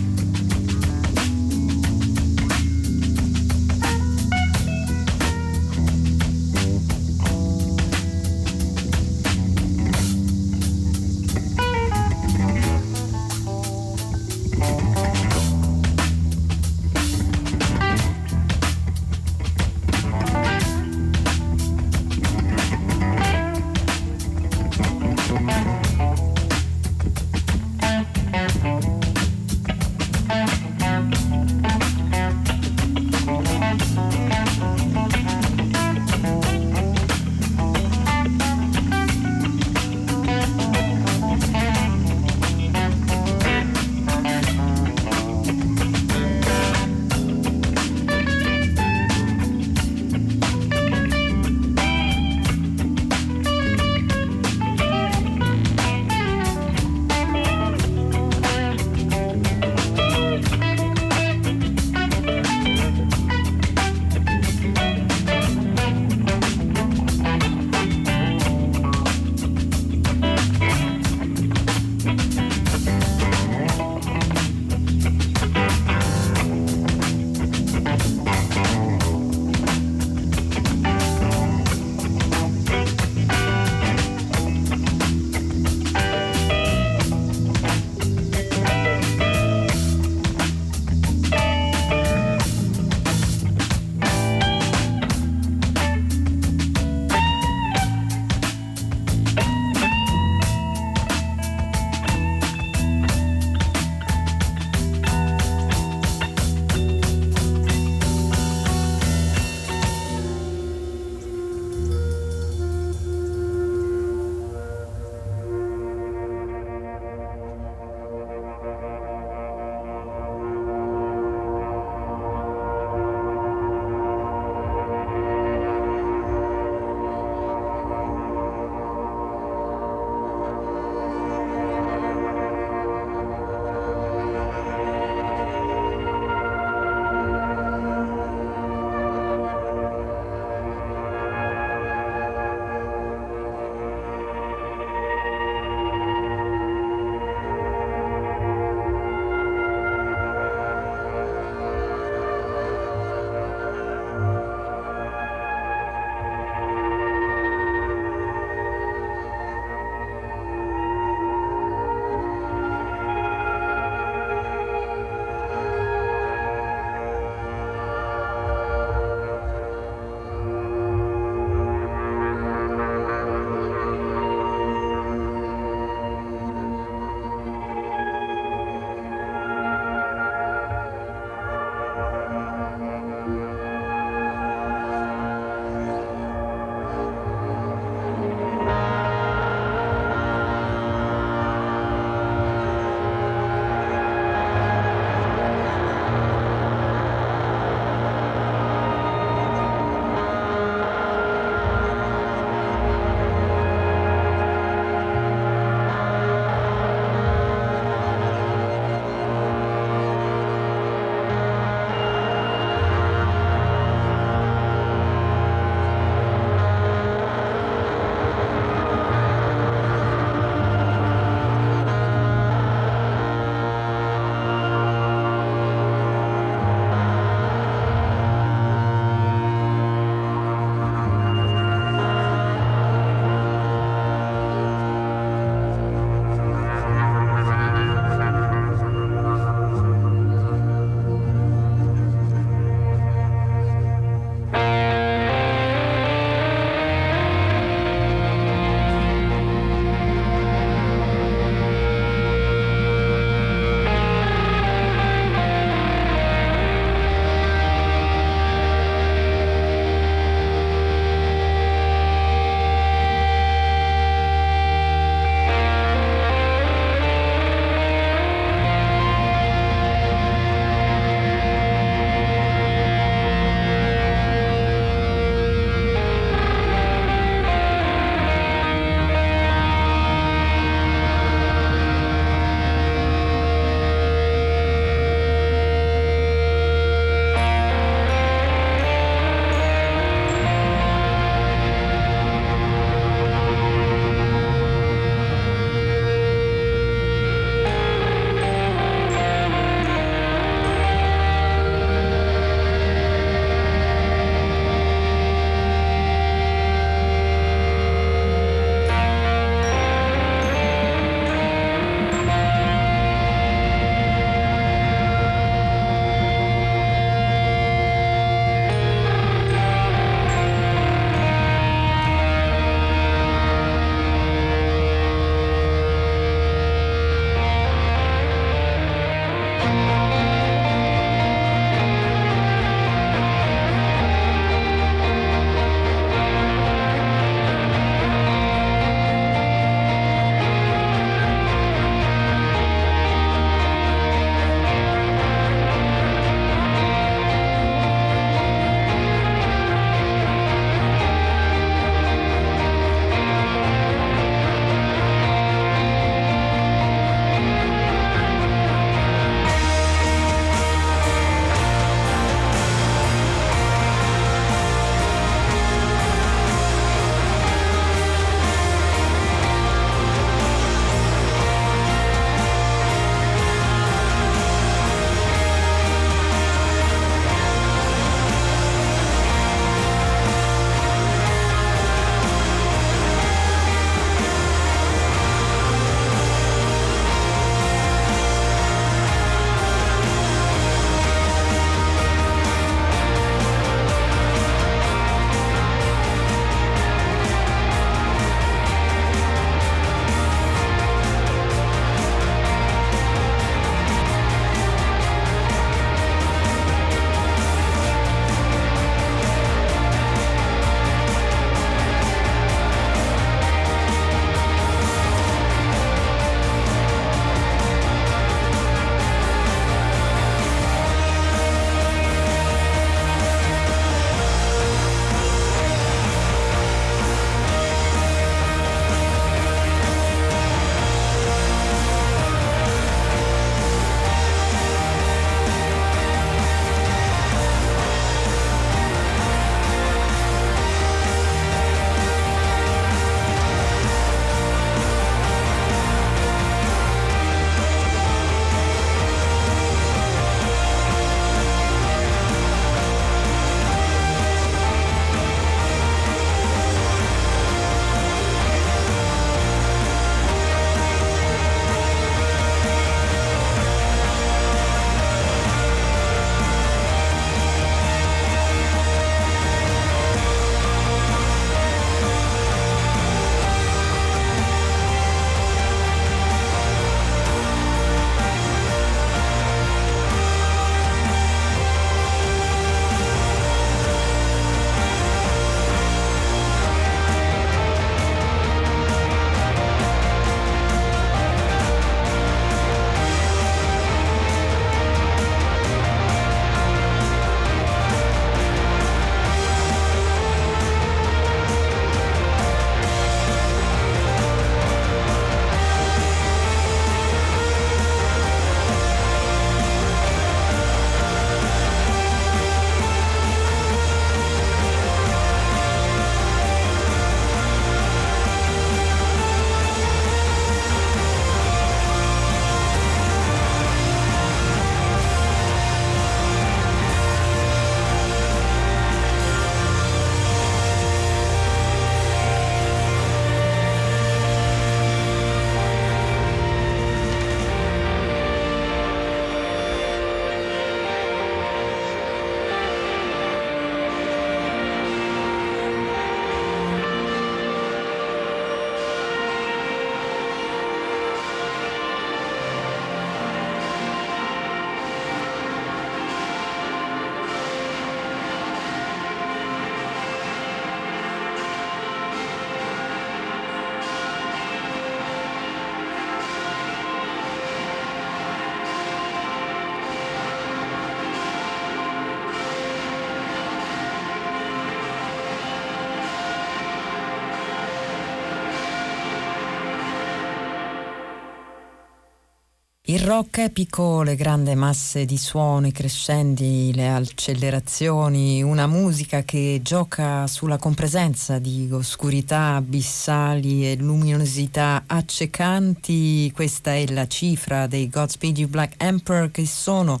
Il 582.90 583.02
rock 583.02 583.38
epico, 583.38 584.02
le 584.02 584.16
grandi 584.16 584.52
masse 584.56 585.04
di 585.04 585.16
suoni 585.16 585.70
crescendi, 585.70 586.72
le 586.74 586.88
accelerazioni, 586.88 588.42
una 588.42 588.66
musica 588.66 589.22
che 589.22 589.60
gioca 589.62 590.26
sulla 590.26 590.56
compresenza 590.56 591.38
di 591.38 591.68
oscurità 591.70 592.56
abissali 592.56 593.70
e 593.70 593.76
luminosità 593.76 594.82
accecanti, 594.88 596.32
questa 596.34 596.74
è 596.74 596.84
la 596.88 597.06
cifra 597.06 597.68
dei 597.68 597.88
Godspeed 597.88 598.38
You 598.38 598.48
Black 598.48 598.74
Emperor 598.82 599.30
che 599.30 599.46
sono 599.46 600.00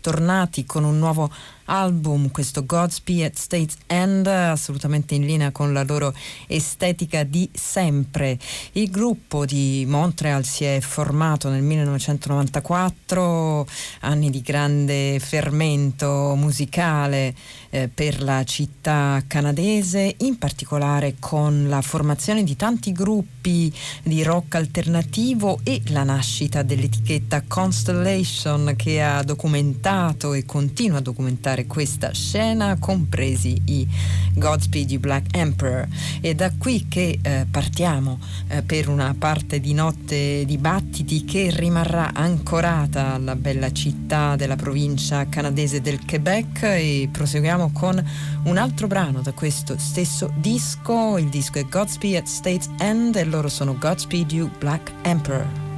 tornati 0.00 0.64
con 0.64 0.84
un 0.84 0.98
nuovo 0.98 1.30
album, 1.70 2.30
questo 2.30 2.66
Godspeed 2.66 3.22
at 3.22 3.36
State's 3.36 3.76
End, 3.86 4.26
assolutamente 4.26 5.14
in 5.14 5.24
linea 5.24 5.52
con 5.52 5.72
la 5.72 5.84
loro 5.84 6.12
estetica 6.46 7.22
di 7.22 7.48
sempre. 7.52 8.38
Il 8.72 8.90
gruppo 8.90 9.46
di 9.46 9.84
Montreal 9.86 10.44
si 10.44 10.64
è 10.64 10.80
formato 10.80 11.48
nel 11.48 11.62
1994, 11.62 13.66
anni 14.00 14.30
di 14.30 14.42
grande 14.42 15.18
fermento 15.20 16.34
musicale 16.36 17.34
eh, 17.70 17.88
per 17.92 18.22
la 18.22 18.44
città 18.44 19.22
canadese, 19.26 20.14
in 20.18 20.38
particolare 20.38 21.14
con 21.18 21.68
la 21.68 21.80
formazione 21.80 22.42
di 22.42 22.56
tanti 22.56 22.92
gruppi 22.92 23.72
di 24.02 24.22
rock 24.22 24.56
alternativo 24.56 25.60
e 25.62 25.80
la 25.86 26.02
nascita 26.02 26.62
dell'etichetta 26.62 27.44
Constellation 27.46 28.74
che 28.76 29.02
ha 29.02 29.22
documentato 29.22 30.34
e 30.34 30.44
continua 30.44 30.98
a 30.98 31.02
documentare 31.02 31.59
questa 31.66 32.12
scena, 32.12 32.76
compresi 32.78 33.60
i 33.66 33.86
Godspeed 34.34 34.90
You 34.90 35.00
Black 35.00 35.36
Emperor. 35.36 35.86
È 36.20 36.34
da 36.34 36.52
qui 36.56 36.86
che 36.88 37.18
eh, 37.20 37.46
partiamo 37.50 38.18
eh, 38.48 38.62
per 38.62 38.88
una 38.88 39.14
parte 39.18 39.60
di 39.60 39.72
notte 39.72 40.44
di 40.44 40.58
battiti 40.58 41.24
che 41.24 41.50
rimarrà 41.50 42.12
ancorata 42.12 43.14
alla 43.14 43.36
bella 43.36 43.72
città 43.72 44.36
della 44.36 44.56
provincia 44.56 45.28
canadese 45.28 45.80
del 45.80 46.04
Quebec 46.04 46.62
e 46.62 47.08
proseguiamo 47.10 47.70
con 47.72 48.02
un 48.44 48.56
altro 48.56 48.86
brano 48.86 49.20
da 49.20 49.32
questo 49.32 49.76
stesso 49.78 50.32
disco. 50.36 51.18
Il 51.18 51.28
disco 51.28 51.58
è 51.58 51.64
Godspeed 51.64 52.16
at 52.16 52.26
State's 52.26 52.70
End 52.78 53.16
e 53.16 53.24
loro 53.24 53.48
sono 53.48 53.76
Godspeed 53.76 54.32
You 54.32 54.50
Black 54.58 54.92
Emperor. 55.02 55.69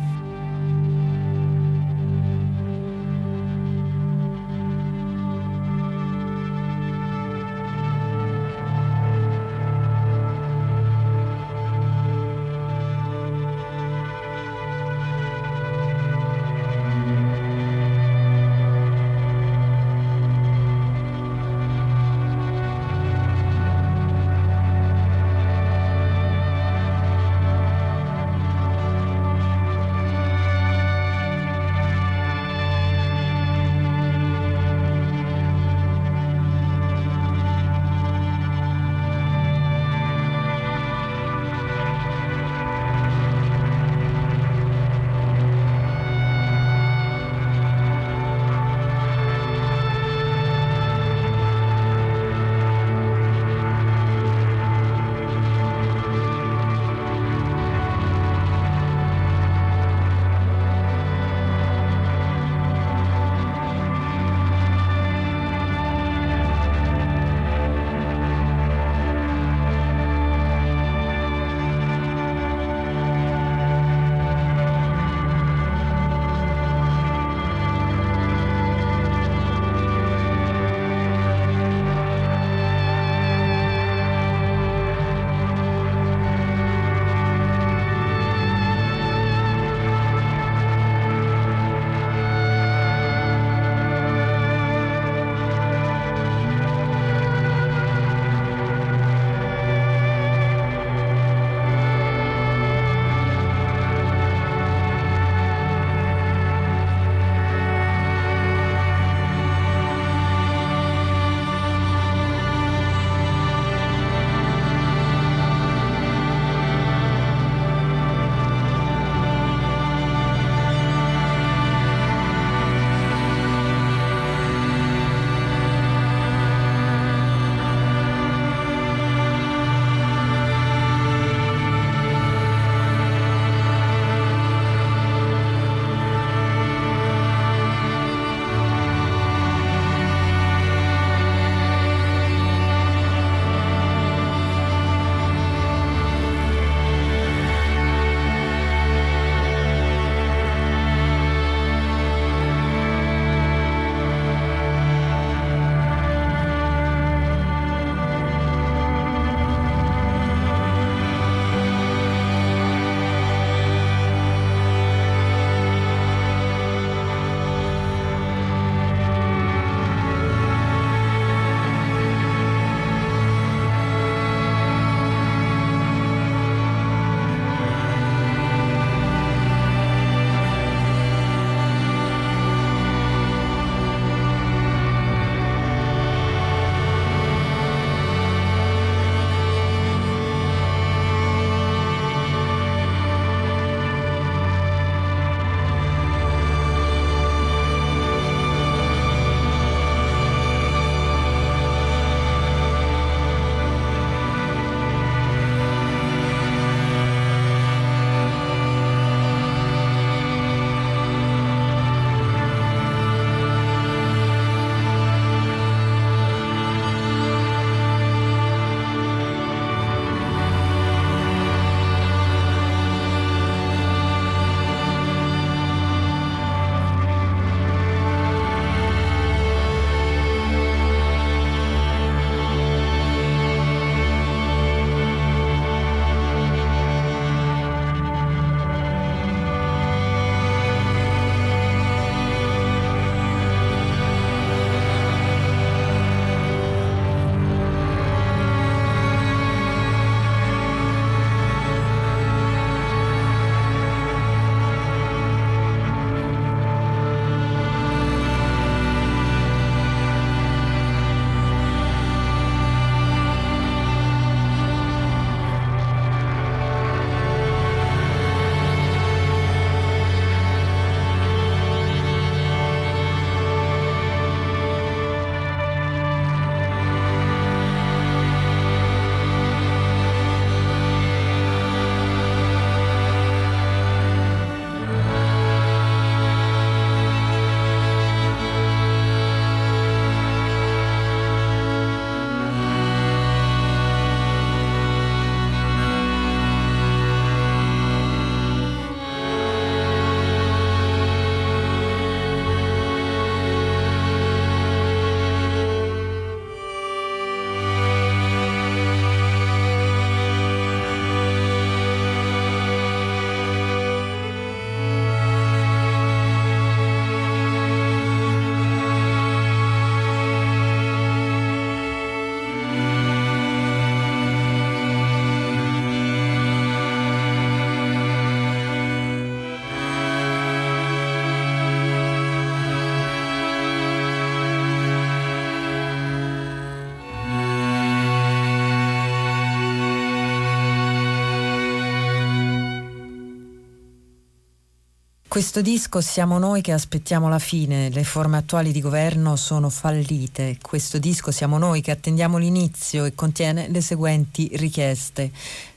Questo 345.33 345.63
disco 345.63 346.03
siamo 346.03 346.37
noi 346.37 346.61
che 346.61 346.73
aspettiamo 346.73 347.27
la 347.27 347.39
fine, 347.39 347.89
le 347.89 348.05
forme 348.05 348.37
attuali 348.37 348.71
di 348.71 348.83
governo 348.83 349.35
sono 349.37 349.71
fallite. 349.71 350.59
Questo 350.61 350.99
disco 350.99 351.31
siamo 351.31 351.57
noi 351.57 351.81
che 351.81 351.91
attendiamo 351.91 352.37
l'inizio 352.37 353.07
e 353.07 353.15
contiene 353.15 353.67
le 353.69 353.81
seguenti 353.81 354.51
richieste. 354.53 355.31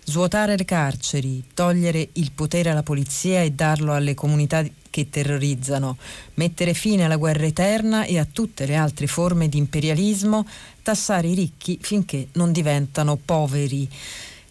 Svuotare 0.04 0.58
le 0.58 0.66
carceri, 0.66 1.42
togliere 1.54 2.10
il 2.12 2.34
potere 2.34 2.72
alla 2.72 2.84
polizia 2.84 3.44
e 3.44 3.52
darlo 3.52 3.94
alle 3.94 4.14
comunità 4.14 4.62
che 4.90 5.10
terrorizzano, 5.10 5.96
mettere 6.34 6.74
fine 6.74 7.06
alla 7.06 7.16
guerra 7.16 7.46
eterna 7.46 8.04
e 8.04 8.20
a 8.20 8.28
tutte 8.30 8.66
le 8.66 8.76
altre 8.76 9.08
forme 9.08 9.48
di 9.48 9.58
imperialismo, 9.58 10.46
tassare 10.84 11.30
i 11.30 11.34
ricchi 11.34 11.80
finché 11.82 12.28
non 12.34 12.52
diventano 12.52 13.16
poveri. 13.16 13.90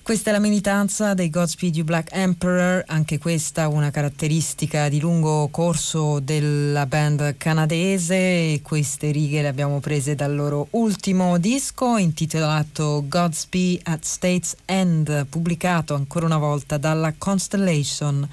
Questa 0.04 0.28
è 0.28 0.32
la 0.34 0.38
militanza 0.38 1.14
dei 1.14 1.30
Godspeed 1.30 1.76
You 1.76 1.86
Black 1.86 2.12
Emperor, 2.12 2.84
anche 2.88 3.16
questa 3.16 3.68
una 3.68 3.90
caratteristica 3.90 4.90
di 4.90 5.00
lungo 5.00 5.48
corso 5.48 6.20
della 6.20 6.84
band 6.84 7.38
canadese. 7.38 8.60
Queste 8.62 9.10
righe 9.12 9.40
le 9.40 9.48
abbiamo 9.48 9.80
prese 9.80 10.14
dal 10.14 10.34
loro 10.34 10.66
ultimo 10.72 11.38
disco 11.38 11.96
intitolato 11.96 13.06
Godspeed 13.08 13.80
at 13.84 14.04
States 14.04 14.54
End, 14.66 15.24
pubblicato 15.24 15.94
ancora 15.94 16.26
una 16.26 16.36
volta 16.36 16.76
dalla 16.76 17.14
Constellation. 17.16 18.28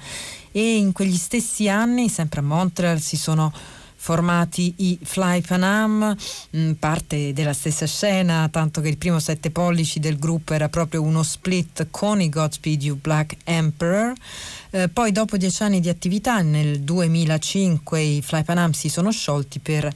E 0.52 0.76
in 0.76 0.92
quegli 0.92 1.16
stessi 1.16 1.70
anni, 1.70 2.10
sempre 2.10 2.40
a 2.40 2.42
Montreal, 2.42 3.00
si 3.00 3.16
sono 3.16 3.50
formati 4.02 4.74
i 4.78 4.98
Fly 5.00 5.42
Panam, 5.42 6.16
mm, 6.56 6.72
parte 6.72 7.32
della 7.32 7.52
stessa 7.52 7.86
scena, 7.86 8.48
tanto 8.50 8.80
che 8.80 8.88
il 8.88 8.96
primo 8.96 9.20
sette 9.20 9.52
pollici 9.52 10.00
del 10.00 10.18
gruppo 10.18 10.54
era 10.54 10.68
proprio 10.68 11.02
uno 11.02 11.22
split 11.22 11.86
con 11.88 12.20
i 12.20 12.28
Godspeed 12.28 12.82
You 12.82 12.98
Black 13.00 13.36
Emperor. 13.44 14.12
Eh, 14.70 14.88
poi 14.88 15.12
dopo 15.12 15.36
dieci 15.36 15.62
anni 15.62 15.78
di 15.78 15.88
attività 15.88 16.40
nel 16.40 16.80
2005 16.80 18.00
i 18.00 18.22
Fly 18.22 18.42
Panam 18.42 18.72
si 18.72 18.88
sono 18.88 19.12
sciolti 19.12 19.60
per 19.60 19.88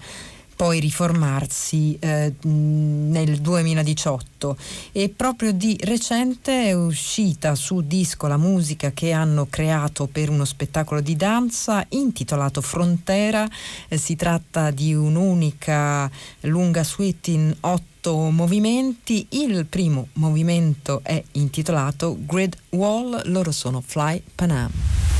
poi 0.57 0.81
riformarsi 0.81 1.97
eh, 2.01 2.33
nel 2.41 3.39
2018 3.41 4.57
e 4.93 5.13
proprio 5.15 5.53
di 5.53 5.77
recente 5.83 6.65
è 6.65 6.73
uscita 6.73 7.55
su 7.55 7.83
disco 7.83 8.27
la 8.27 8.39
musica 8.39 8.91
che 8.93 9.13
hanno 9.13 9.47
creato 9.51 10.07
per 10.07 10.31
uno 10.31 10.47
spettacolo 10.47 11.03
di 11.03 11.15
danza 11.15 11.85
intitolato 11.91 12.63
Frontera, 12.63 13.47
eh, 13.89 13.99
si 13.99 14.17
tratta 14.17 14.71
di 14.71 14.95
un'unica 14.95 16.11
lunga 16.41 16.83
suite 16.83 17.33
in 17.33 17.55
otto 17.61 18.31
movimenti, 18.31 19.27
il 19.31 19.67
primo 19.67 20.09
movimento 20.15 21.01
è 21.03 21.23
intitolato 21.33 22.17
Grid 22.21 22.57
Wall, 22.71 23.21
loro 23.27 23.53
sono 23.53 23.83
Fly 23.85 24.23
Panam. 24.35 25.16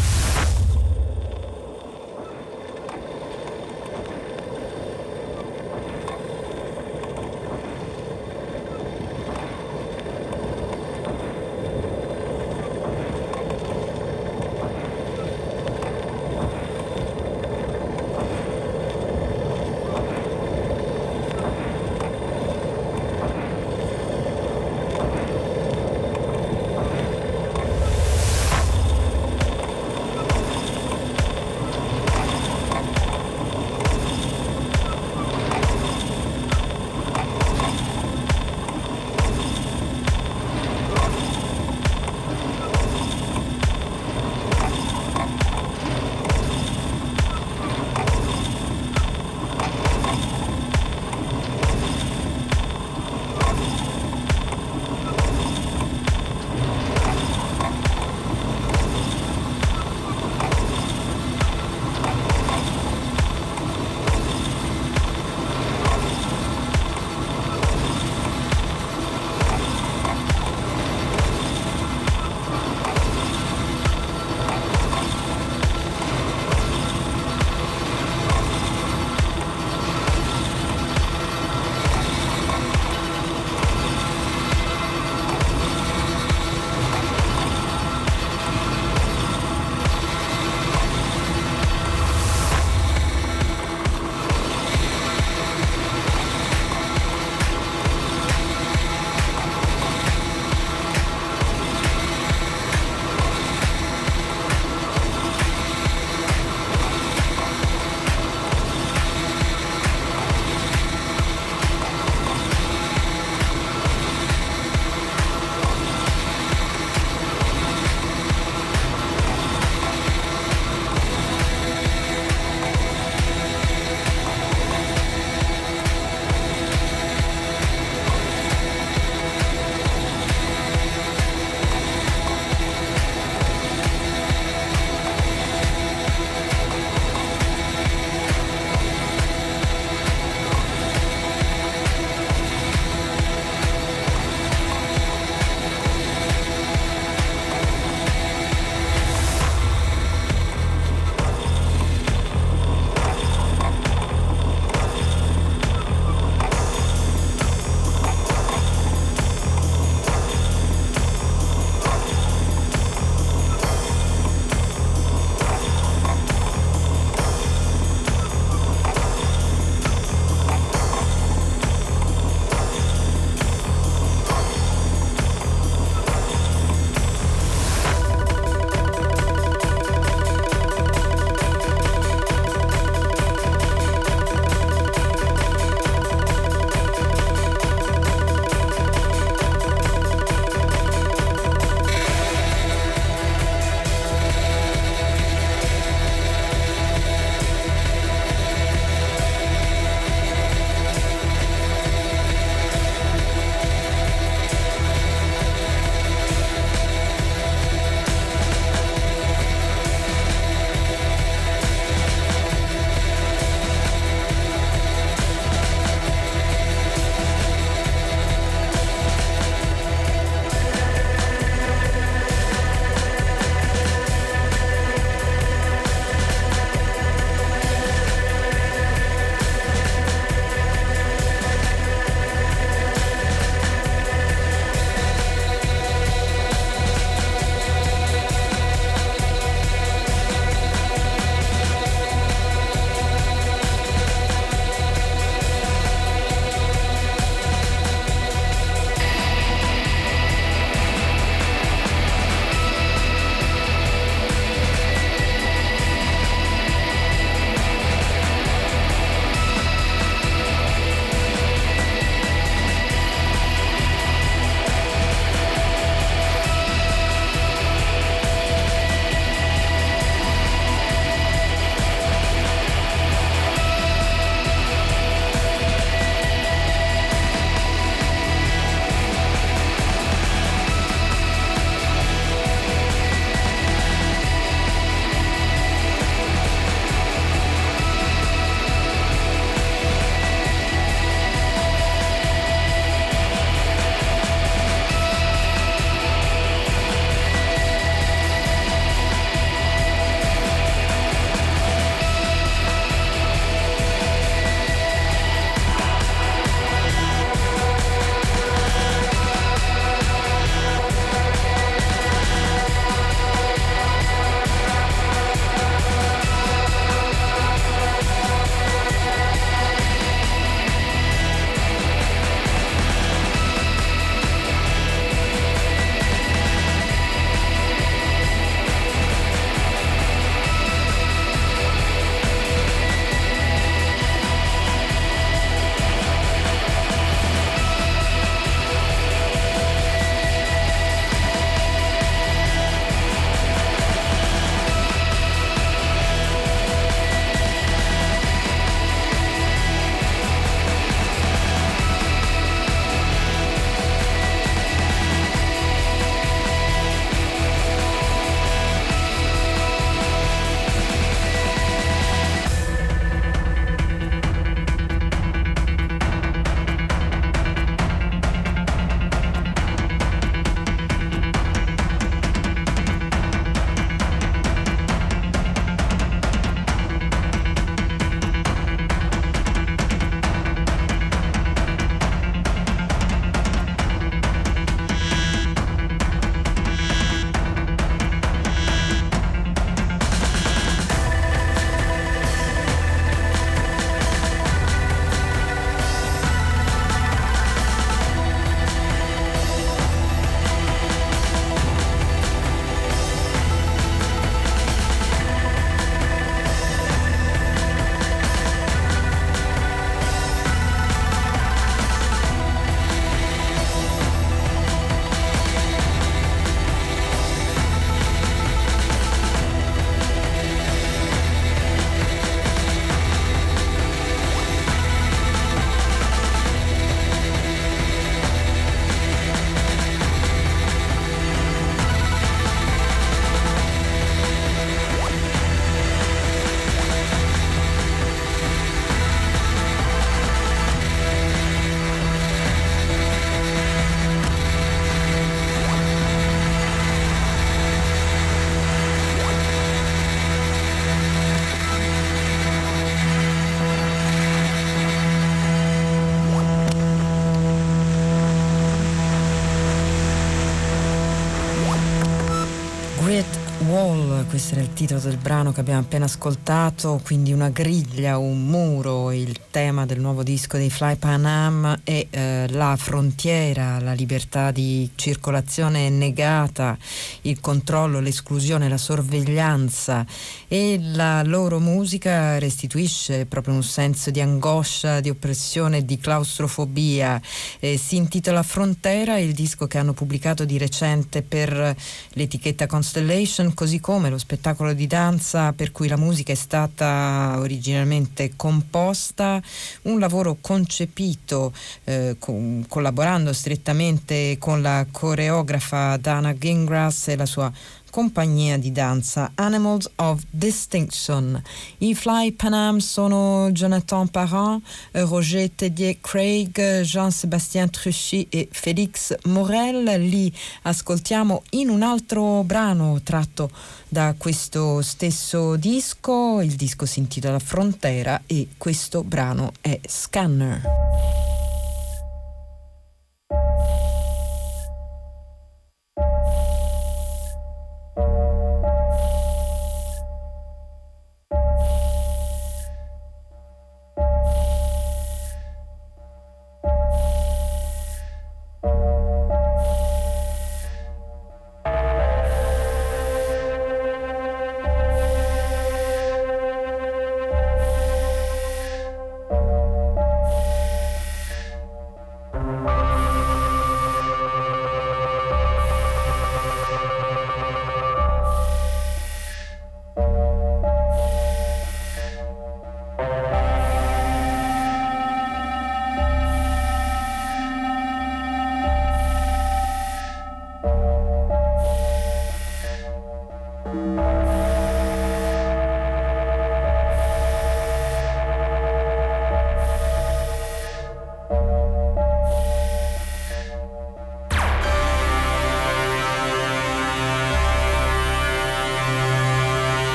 Questo 464.37 464.55
era 464.57 464.65
il 464.65 464.75
titolo 464.75 465.01
del 465.01 465.17
brano 465.17 465.51
che 465.51 465.61
abbiamo 465.61 465.81
appena 465.81 466.05
ascoltato, 466.05 467.01
quindi 467.03 467.33
una 467.33 467.49
griglia, 467.49 468.19
un 468.19 468.45
muro, 468.45 469.11
il 469.11 469.41
tema 469.51 469.87
del 469.87 469.99
nuovo 469.99 470.23
disco 470.23 470.59
dei 470.59 470.69
Fly 470.69 470.97
Pan 470.97 471.25
Am 471.25 471.81
e 471.83 472.09
eh, 472.11 472.26
la 472.51 472.77
frontiera, 472.77 473.81
la 473.81 473.93
libertà 473.93 474.51
di 474.51 474.91
circolazione 474.95 475.89
negata, 475.89 476.77
il 477.23 477.41
controllo, 477.41 478.01
l'esclusione, 478.01 478.69
la 478.69 478.77
sorveglianza 478.77 480.07
e 480.49 480.79
la 480.81 481.23
loro 481.23 481.59
musica 481.59 482.39
restituisce 482.39 483.27
proprio 483.27 483.55
un 483.55 483.63
senso 483.63 484.11
di 484.11 484.21
angoscia, 484.21 485.01
di 485.01 485.11
oppressione, 485.11 485.85
di 485.85 485.99
claustrofobia. 485.99 487.21
Eh, 487.59 487.77
si 487.77 487.97
intitola 487.97 488.43
Frontera, 488.43 489.19
il 489.19 489.33
disco 489.33 489.67
che 489.67 489.79
hanno 489.79 489.93
pubblicato 489.93 490.45
di 490.45 490.59
recente 490.59 491.23
per 491.23 491.75
l'etichetta 492.11 492.67
Constellation, 492.67 493.55
così 493.55 493.81
come 493.81 494.11
lo 494.11 494.19
spettacolo 494.19 494.73
di 494.73 494.87
danza 494.87 495.53
per 495.53 495.73
cui 495.73 495.89
la 495.89 495.97
musica 495.97 496.33
è 496.33 496.37
stata 496.37 497.35
originalmente 497.39 498.33
composta, 498.37 499.43
un 499.83 499.99
lavoro 499.99 500.37
concepito 500.41 501.53
eh, 501.85 502.17
con, 502.19 502.36
collaborando 502.69 503.33
strettamente 503.33 504.37
con 504.39 504.63
la 504.63 504.87
coreografa 504.91 505.97
Dana 505.97 506.35
Gingras 506.35 507.09
e 507.09 507.17
la 507.17 507.27
sua 507.27 507.53
compagnia 507.97 508.59
di 508.59 508.73
danza 508.73 509.31
Animals 509.37 509.91
of 509.97 510.23
Distinction. 510.29 511.43
I 511.79 511.95
Fly 511.95 512.33
Panam 512.33 512.77
sono 512.77 513.49
Jonathan 513.53 514.07
Parent, 514.09 514.63
Roger 514.91 515.49
Tedier 515.49 515.97
Craig, 516.03 516.83
Jean-Sébastien 516.83 517.71
Truchy 517.71 518.27
e 518.29 518.49
Félix 518.51 519.15
Morel. 519.25 519.85
Li 519.99 520.31
ascoltiamo 520.65 521.45
in 521.53 521.71
un 521.71 521.81
altro 521.81 522.43
brano 522.43 523.01
tratto 523.03 523.51
da 523.89 524.15
questo 524.19 524.83
stesso 524.83 525.57
disco. 525.57 526.43
Il 526.43 526.55
disco 526.55 526.85
si 526.85 526.99
intitola 526.99 527.39
Frontera 527.39 528.21
e 528.27 528.49
questo 528.59 529.05
brano 529.05 529.53
è 529.63 529.81
Scanner. 529.87 530.76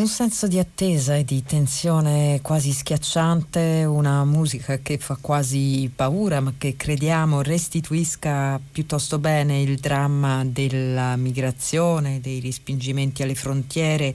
Un 0.00 0.06
senso 0.06 0.46
di 0.46 0.58
attesa 0.58 1.14
e 1.14 1.26
di 1.26 1.42
tensione 1.42 2.40
quasi 2.40 2.72
schiacciante, 2.72 3.84
una 3.84 4.24
musica 4.24 4.78
che 4.78 4.96
fa 4.96 5.18
quasi 5.20 5.92
paura 5.94 6.40
ma 6.40 6.54
che 6.56 6.74
crediamo 6.74 7.42
restituisca 7.42 8.58
piuttosto 8.72 9.18
bene 9.18 9.60
il 9.60 9.76
dramma 9.76 10.42
della 10.46 11.16
migrazione, 11.16 12.22
dei 12.22 12.40
respingimenti 12.40 13.22
alle 13.22 13.34
frontiere, 13.34 14.14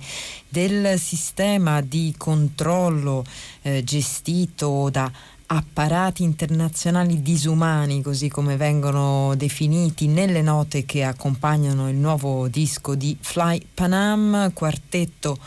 del 0.49 0.97
sistema 0.97 1.81
di 1.81 2.15
controllo 2.17 3.23
eh, 3.61 3.83
gestito 3.83 4.89
da 4.89 5.11
apparati 5.45 6.23
internazionali 6.23 7.21
disumani, 7.21 8.01
così 8.01 8.27
come 8.27 8.57
vengono 8.57 9.35
definiti 9.35 10.07
nelle 10.07 10.41
note 10.41 10.83
che 10.83 11.03
accompagnano 11.03 11.87
il 11.91 11.95
nuovo 11.95 12.47
disco 12.47 12.95
di 12.95 13.15
Fly 13.21 13.63
Panam, 13.71 14.51
quartetto 14.51 15.37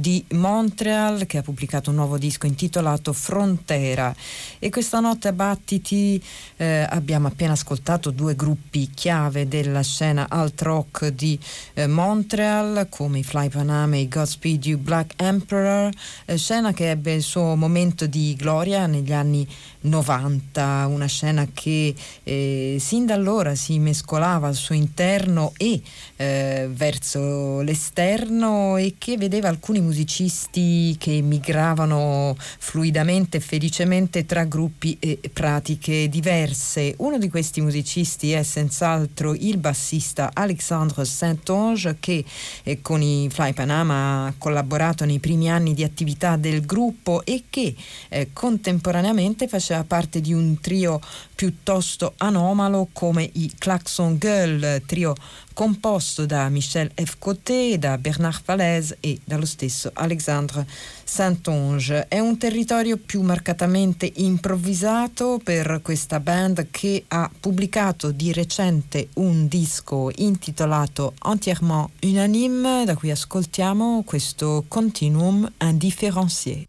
di 0.00 0.24
Montreal 0.30 1.26
che 1.26 1.38
ha 1.38 1.42
pubblicato 1.42 1.90
un 1.90 1.96
nuovo 1.96 2.16
disco 2.16 2.46
intitolato 2.46 3.12
Frontera. 3.12 4.14
E 4.58 4.70
questa 4.70 4.98
notte 4.98 5.28
a 5.28 5.32
Battiti 5.32 6.22
eh, 6.56 6.86
abbiamo 6.88 7.28
appena 7.28 7.52
ascoltato 7.52 8.10
due 8.10 8.34
gruppi 8.34 8.90
chiave 8.92 9.46
della 9.46 9.82
scena 9.82 10.26
alt 10.28 10.62
rock 10.62 11.08
di 11.08 11.38
eh, 11.74 11.86
Montreal 11.86 12.86
come 12.88 13.18
i 13.18 13.22
Fly 13.22 13.50
Panama 13.50 13.96
e 13.96 14.00
i 14.00 14.08
Godspeed 14.08 14.64
You 14.64 14.78
Black 14.78 15.12
Emperor, 15.16 15.92
eh, 16.24 16.36
scena 16.38 16.72
che 16.72 16.90
ebbe 16.90 17.12
il 17.12 17.22
suo 17.22 17.54
momento 17.54 18.06
di 18.06 18.34
gloria 18.36 18.86
negli 18.86 19.12
anni 19.12 19.46
90, 19.82 20.86
una 20.88 21.06
scena 21.06 21.46
che 21.52 21.94
eh, 22.22 22.76
sin 22.78 23.06
da 23.06 23.14
allora 23.14 23.54
si 23.54 23.78
mescolava 23.78 24.48
al 24.48 24.54
suo 24.54 24.74
interno 24.74 25.52
e 25.56 25.80
eh, 26.16 26.68
verso 26.70 27.60
l'esterno 27.62 28.76
e 28.76 28.96
che 28.98 29.16
vedeva 29.16 29.48
alcuni 29.48 29.80
musicisti 29.80 30.96
che 30.98 31.22
migravano 31.22 32.36
fluidamente 32.38 33.38
e 33.38 33.40
felicemente 33.40 34.26
tra 34.26 34.44
gruppi 34.44 34.96
e 35.00 35.18
pratiche 35.32 36.08
diverse. 36.08 36.94
Uno 36.98 37.18
di 37.18 37.30
questi 37.30 37.60
musicisti 37.60 38.32
è 38.32 38.42
senz'altro 38.42 39.34
il 39.34 39.56
bassista 39.56 40.30
Alexandre 40.32 41.04
Saint-Onge 41.04 41.96
che 42.00 42.24
eh, 42.64 42.82
con 42.82 43.00
i 43.00 43.28
Fly 43.30 43.52
Panama 43.52 44.26
ha 44.26 44.34
collaborato 44.36 45.04
nei 45.04 45.20
primi 45.20 45.50
anni 45.50 45.72
di 45.74 45.84
attività 45.84 46.36
del 46.36 46.66
gruppo 46.66 47.24
e 47.24 47.44
che 47.48 47.74
eh, 48.08 48.28
contemporaneamente 48.32 49.48
faceva 49.48 49.69
parte 49.86 50.20
di 50.20 50.32
un 50.32 50.60
trio 50.60 51.00
piuttosto 51.34 52.14
anomalo 52.18 52.88
come 52.92 53.28
i 53.32 53.50
Klaxon 53.56 54.18
Girl, 54.18 54.82
trio 54.84 55.14
composto 55.54 56.26
da 56.26 56.48
Michel 56.48 56.90
F. 56.94 57.16
Coté, 57.18 57.78
da 57.78 57.98
Bernard 57.98 58.40
Valès 58.44 58.96
e 59.00 59.20
dallo 59.24 59.44
stesso 59.44 59.90
Alexandre 59.94 60.66
Saint-Onge. 61.04 62.08
È 62.08 62.18
un 62.18 62.38
territorio 62.38 62.96
più 62.96 63.22
marcatamente 63.22 64.10
improvvisato 64.16 65.40
per 65.42 65.80
questa 65.82 66.20
band 66.20 66.68
che 66.70 67.04
ha 67.08 67.30
pubblicato 67.40 68.10
di 68.10 68.32
recente 68.32 69.08
un 69.14 69.48
disco 69.48 70.10
intitolato 70.16 71.14
Entièrement 71.24 71.90
Unanime, 72.02 72.84
da 72.84 72.96
cui 72.96 73.10
ascoltiamo 73.10 74.02
questo 74.04 74.64
Continuum 74.68 75.50
Indifferencié. 75.58 76.64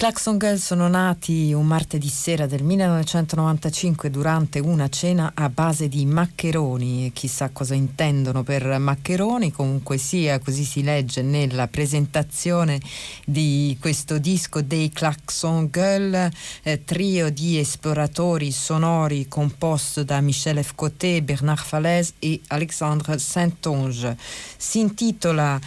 Claxon 0.00 0.38
Girl 0.38 0.56
sono 0.56 0.88
nati 0.88 1.52
un 1.52 1.66
martedì 1.66 2.08
sera 2.08 2.46
del 2.46 2.62
1995 2.62 4.08
durante 4.08 4.58
una 4.58 4.88
cena 4.88 5.32
a 5.34 5.50
base 5.50 5.88
di 5.88 6.06
maccheroni 6.06 7.10
chissà 7.12 7.50
cosa 7.50 7.74
intendono 7.74 8.42
per 8.42 8.78
maccheroni, 8.78 9.52
comunque 9.52 9.98
sia 9.98 10.38
così 10.38 10.64
si 10.64 10.82
legge 10.82 11.20
nella 11.20 11.68
presentazione 11.68 12.80
di 13.26 13.76
questo 13.78 14.16
disco 14.16 14.62
dei 14.62 14.88
Claxon 14.88 15.68
Girl, 15.70 16.30
eh, 16.62 16.82
trio 16.82 17.28
di 17.28 17.58
esploratori 17.58 18.52
sonori 18.52 19.28
composto 19.28 20.02
da 20.02 20.22
Michel 20.22 20.64
Fcoté, 20.64 21.20
Bernard 21.20 21.60
Falaise 21.60 22.14
e 22.20 22.40
Alexandre 22.46 23.18
Saint-Onge. 23.18 24.16
Si 24.56 24.78
intitola 24.78 25.60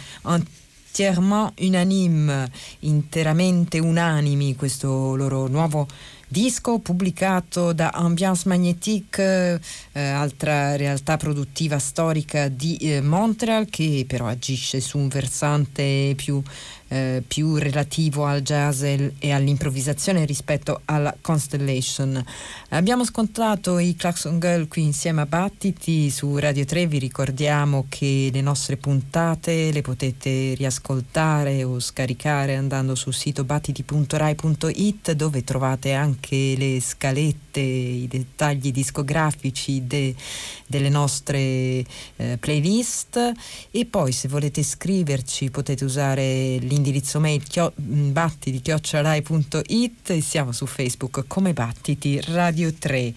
entièrement 0.94 1.50
unanime, 1.58 2.48
interamente 2.80 3.80
unanimi 3.80 4.54
questo 4.54 5.16
loro 5.16 5.48
nuovo 5.48 5.88
disco 6.28 6.78
pubblicato 6.78 7.72
da 7.72 7.90
Ambiance 7.90 8.48
Magnétique, 8.48 9.60
eh, 9.92 10.00
altra 10.00 10.76
realtà 10.76 11.16
produttiva 11.16 11.78
storica 11.78 12.48
di 12.48 12.76
eh, 12.76 13.00
Montreal 13.00 13.66
che 13.66 14.04
però 14.06 14.26
agisce 14.26 14.80
su 14.80 14.98
un 14.98 15.08
versante 15.08 16.14
più 16.16 16.40
eh, 16.88 17.22
più 17.26 17.56
relativo 17.56 18.24
al 18.24 18.42
jazz 18.42 18.82
e 18.82 19.32
all'improvvisazione 19.32 20.24
rispetto 20.24 20.82
alla 20.84 21.14
Constellation. 21.20 22.22
Abbiamo 22.70 23.04
scontato 23.04 23.78
i 23.78 23.96
Claxon 23.96 24.38
Girl 24.38 24.68
qui 24.68 24.82
insieme 24.82 25.22
a 25.22 25.26
Battiti 25.26 26.10
su 26.10 26.36
Radio 26.36 26.64
3, 26.64 26.86
vi 26.86 26.98
ricordiamo 26.98 27.86
che 27.88 28.30
le 28.32 28.40
nostre 28.40 28.76
puntate 28.76 29.72
le 29.72 29.80
potete 29.80 30.54
riascoltare 30.54 31.64
o 31.64 31.80
scaricare 31.80 32.56
andando 32.56 32.94
sul 32.94 33.14
sito 33.14 33.44
battiti.rai.it 33.44 35.12
dove 35.12 35.44
trovate 35.44 35.92
anche 35.92 36.54
le 36.56 36.80
scalette, 36.80 37.60
i 37.60 38.06
dettagli 38.08 38.70
discografici 38.70 39.86
de, 39.86 40.14
delle 40.66 40.88
nostre 40.88 41.38
eh, 41.38 42.36
playlist 42.38 43.32
e 43.70 43.86
poi 43.86 44.12
se 44.12 44.28
volete 44.28 44.62
scriverci 44.62 45.50
potete 45.50 45.84
usare 45.84 46.56
l'indirizzo 46.56 46.73
l'indirizzo 46.74 47.20
mail 47.20 47.42
chio, 47.44 47.72
mm, 47.80 48.12
battiti 48.12 48.60
chiocciolai.it 48.60 50.10
e 50.10 50.20
siamo 50.20 50.50
su 50.50 50.66
Facebook 50.66 51.24
come 51.28 51.52
Battiti 51.52 52.20
Radio 52.20 52.72
3. 52.72 53.14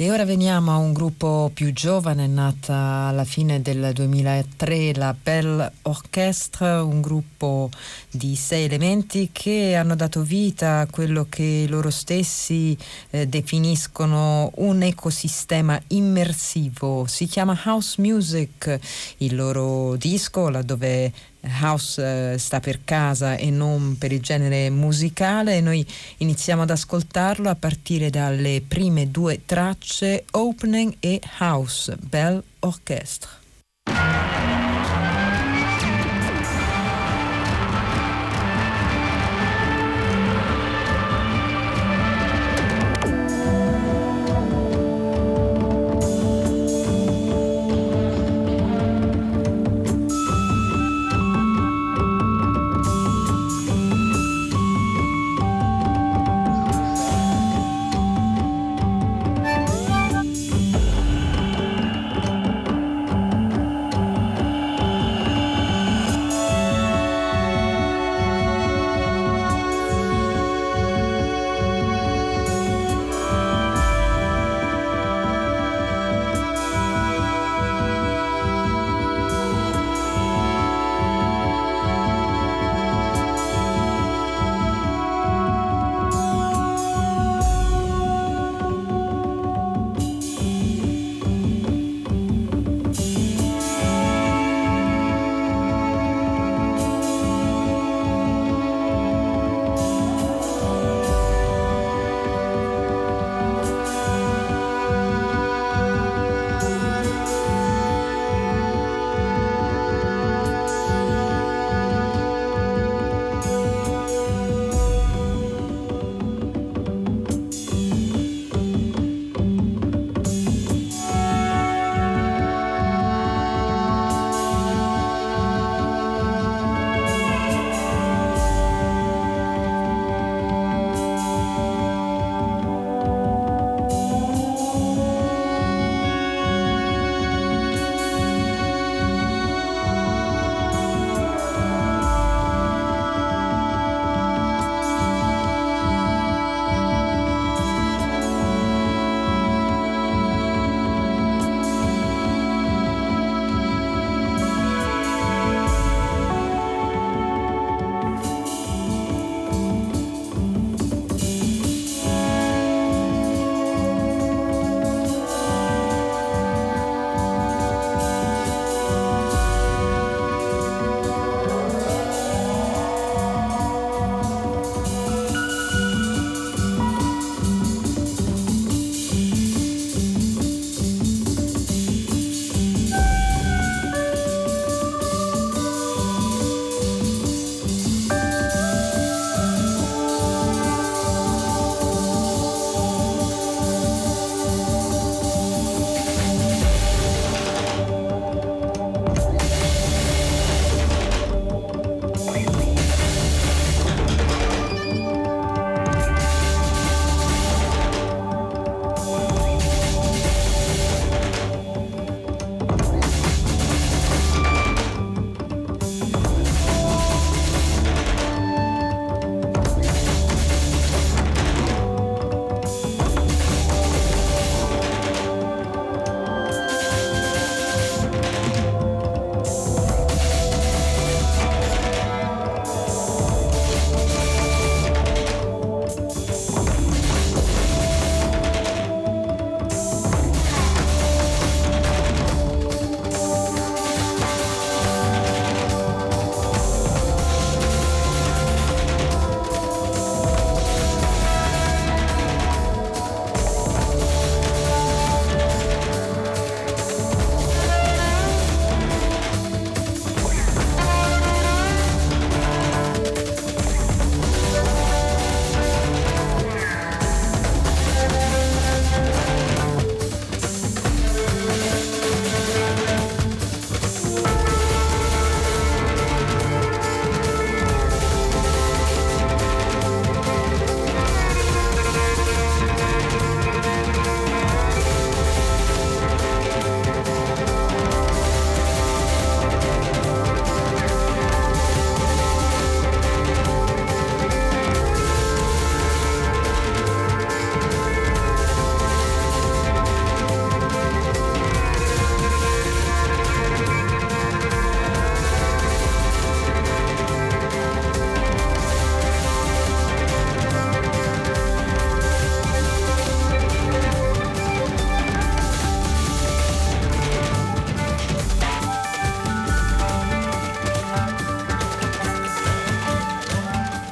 E 0.00 0.10
ora 0.10 0.24
veniamo 0.24 0.72
a 0.72 0.78
un 0.78 0.94
gruppo 0.94 1.50
più 1.52 1.74
giovane, 1.74 2.26
nata 2.26 3.08
alla 3.08 3.24
fine 3.24 3.60
del 3.60 3.90
2003, 3.92 4.94
la 4.94 5.14
Belle 5.14 5.72
Orchestre, 5.82 6.76
un 6.76 7.02
gruppo 7.02 7.68
di 8.10 8.34
sei 8.34 8.64
elementi 8.64 9.28
che 9.30 9.74
hanno 9.74 9.94
dato 9.94 10.22
vita 10.22 10.78
a 10.78 10.86
quello 10.86 11.26
che 11.28 11.66
loro 11.68 11.90
stessi 11.90 12.74
eh, 13.10 13.26
definiscono 13.26 14.50
un 14.54 14.80
ecosistema 14.80 15.78
immersivo. 15.88 17.04
Si 17.06 17.26
chiama 17.26 17.60
House 17.66 18.00
Music, 18.00 18.78
il 19.18 19.34
loro 19.34 19.96
disco, 19.96 20.48
laddove 20.48 21.12
house 21.60 22.32
eh, 22.32 22.38
sta 22.38 22.60
per 22.60 22.80
casa 22.84 23.36
e 23.36 23.50
non 23.50 23.96
per 23.98 24.12
il 24.12 24.20
genere 24.20 24.70
musicale 24.70 25.56
e 25.56 25.60
noi 25.60 25.84
iniziamo 26.18 26.62
ad 26.62 26.70
ascoltarlo 26.70 27.48
a 27.48 27.54
partire 27.54 28.10
dalle 28.10 28.62
prime 28.66 29.10
due 29.10 29.40
tracce 29.44 30.24
Opening 30.32 30.96
e 31.00 31.20
House 31.38 31.96
Bell 32.00 32.42
Orchestra. 32.60 33.39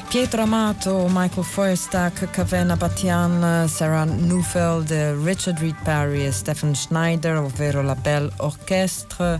Pietro 0.09 0.41
Amato, 0.41 1.07
Michael 1.09 1.45
Feuerstack, 1.45 2.31
Kavena 2.33 2.77
Batian, 2.77 3.69
Sarah 3.69 4.07
Neufeld, 4.07 4.91
Richard 5.23 5.59
Reed 5.61 5.77
Parry 5.85 6.25
e 6.25 6.33
Stephen 6.33 6.75
Schneider, 6.75 7.37
ovvero 7.37 7.83
la 7.83 7.95
Belle 7.95 8.31
Orchestre 8.39 9.39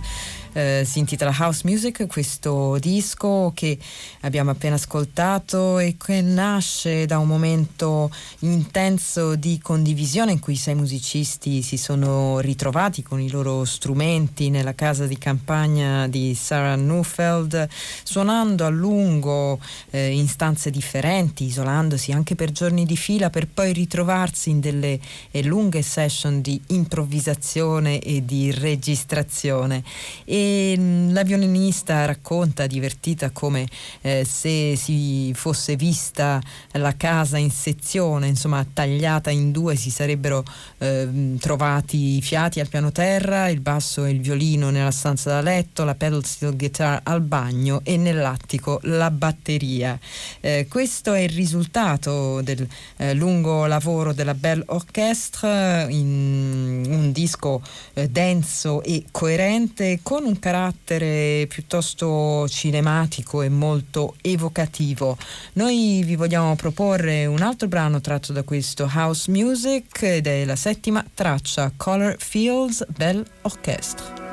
eh, 0.59 0.85
si 0.85 0.99
intitola 0.99 1.33
House 1.39 1.63
Music, 1.65 2.07
questo 2.09 2.79
disco 2.81 3.53
che 3.55 3.79
abbiamo 4.23 4.51
appena 4.51 4.75
ascoltato 4.75 5.79
e 5.79 5.97
che 5.97 6.21
nasce 6.21 7.07
da 7.07 7.19
un 7.19 7.29
momento 7.29 8.11
intenso 8.41 9.37
di 9.37 9.61
condivisione 9.63 10.33
in 10.33 10.41
cui 10.41 10.57
sei 10.57 10.75
musicisti 10.75 11.63
si 11.63 11.77
sono 11.77 12.41
ritrovati 12.41 13.05
con 13.05 13.21
i 13.21 13.31
loro 13.31 13.65
strumenti 13.65 14.51
nella 14.51 14.75
casa 14.75 15.07
di 15.07 15.17
campagna 15.17 16.09
di 16.09 16.35
Sarah 16.35 16.75
Neufeld, 16.75 17.69
suonando 18.03 18.65
a 18.65 18.69
lungo 18.69 19.61
eh, 19.91 20.11
in 20.11 20.27
stanze 20.27 20.71
differenti, 20.71 21.45
isolandosi 21.45 22.11
anche 22.11 22.35
per 22.35 22.51
giorni 22.51 22.85
di 22.85 22.97
fila 22.97 23.31
per 23.31 23.47
poi 23.47 23.73
ritrovarsi 23.73 24.51
in 24.51 24.59
delle 24.59 24.99
eh, 25.31 25.43
lunghe 25.45 25.83
session 25.83 26.41
di 26.41 26.61
improvvisazione 26.69 28.01
e 28.01 28.25
di 28.25 28.51
registrazione. 28.51 29.85
E 30.25 30.47
Mm, 30.79 31.13
la 31.13 31.23
violinista 31.23 32.05
racconta 32.05 32.67
divertita 32.67 33.31
come 33.31 33.67
eh, 34.01 34.25
se 34.25 34.77
si 34.77 35.33
fosse 35.35 35.77
vista 35.77 36.41
la 36.73 36.95
casa 36.97 37.39
in 37.39 37.51
sezione, 37.51 38.29
insomma 38.29 38.65
tagliata 38.71 39.31
in 39.31 39.53
due, 39.53 39.77
si 39.77 39.91
sarebbero 39.91 40.45
eh, 40.79 41.37
trovati 41.39 42.17
i 42.17 42.23
fiati 42.23 42.61
al 42.61 42.69
piano 42.69 42.93
terra, 42.93 43.49
il 43.49 43.61
basso 43.61 44.05
e 44.05 44.11
il 44.11 44.21
violino 44.21 44.71
nella 44.71 44.91
stanza 44.91 45.31
da 45.31 45.41
letto, 45.41 45.85
la 45.85 45.95
pedal 45.95 46.25
steel 46.25 46.57
guitar 46.57 47.01
al 47.03 47.21
bagno 47.21 47.81
e 47.85 47.97
nell'attico 47.97 48.81
la 48.85 49.11
batteria. 49.11 49.99
Eh, 50.41 50.67
questo 50.69 51.13
è 51.15 51.21
il 51.21 51.31
risultato 51.31 52.41
del 52.43 52.67
eh, 52.97 53.15
lungo 53.15 53.67
lavoro 53.67 54.13
della 54.13 54.35
Belle 54.35 54.65
Orchestre 54.67 55.87
in 55.91 56.85
un 56.89 57.13
disco 57.13 57.63
eh, 57.95 58.09
denso 58.09 58.83
e 58.83 59.05
coerente 59.11 60.01
con 60.03 60.25
un 60.25 60.38
carattere 60.39 61.47
piuttosto 61.49 62.47
cinematico 62.49 63.43
e 63.43 63.49
molto 63.49 64.17
evocativo. 64.21 65.17
Noi 65.55 66.03
vi 66.05 66.17
vogliamo 66.17 66.57
proporre 66.57 67.27
un 67.27 67.43
altro 67.43 67.69
brano 67.69 68.01
tratto 68.01 68.33
da 68.33 68.43
questo 68.43 68.91
house 68.93 69.31
music 69.31 70.03
ed 70.03 70.27
è 70.27 70.45
la 70.45 70.57
settima 70.57 71.05
traccia 71.15 71.73
Color 71.77 72.17
Fields 72.19 72.85
Bell 72.89 73.25
Orchestra. 73.43 74.28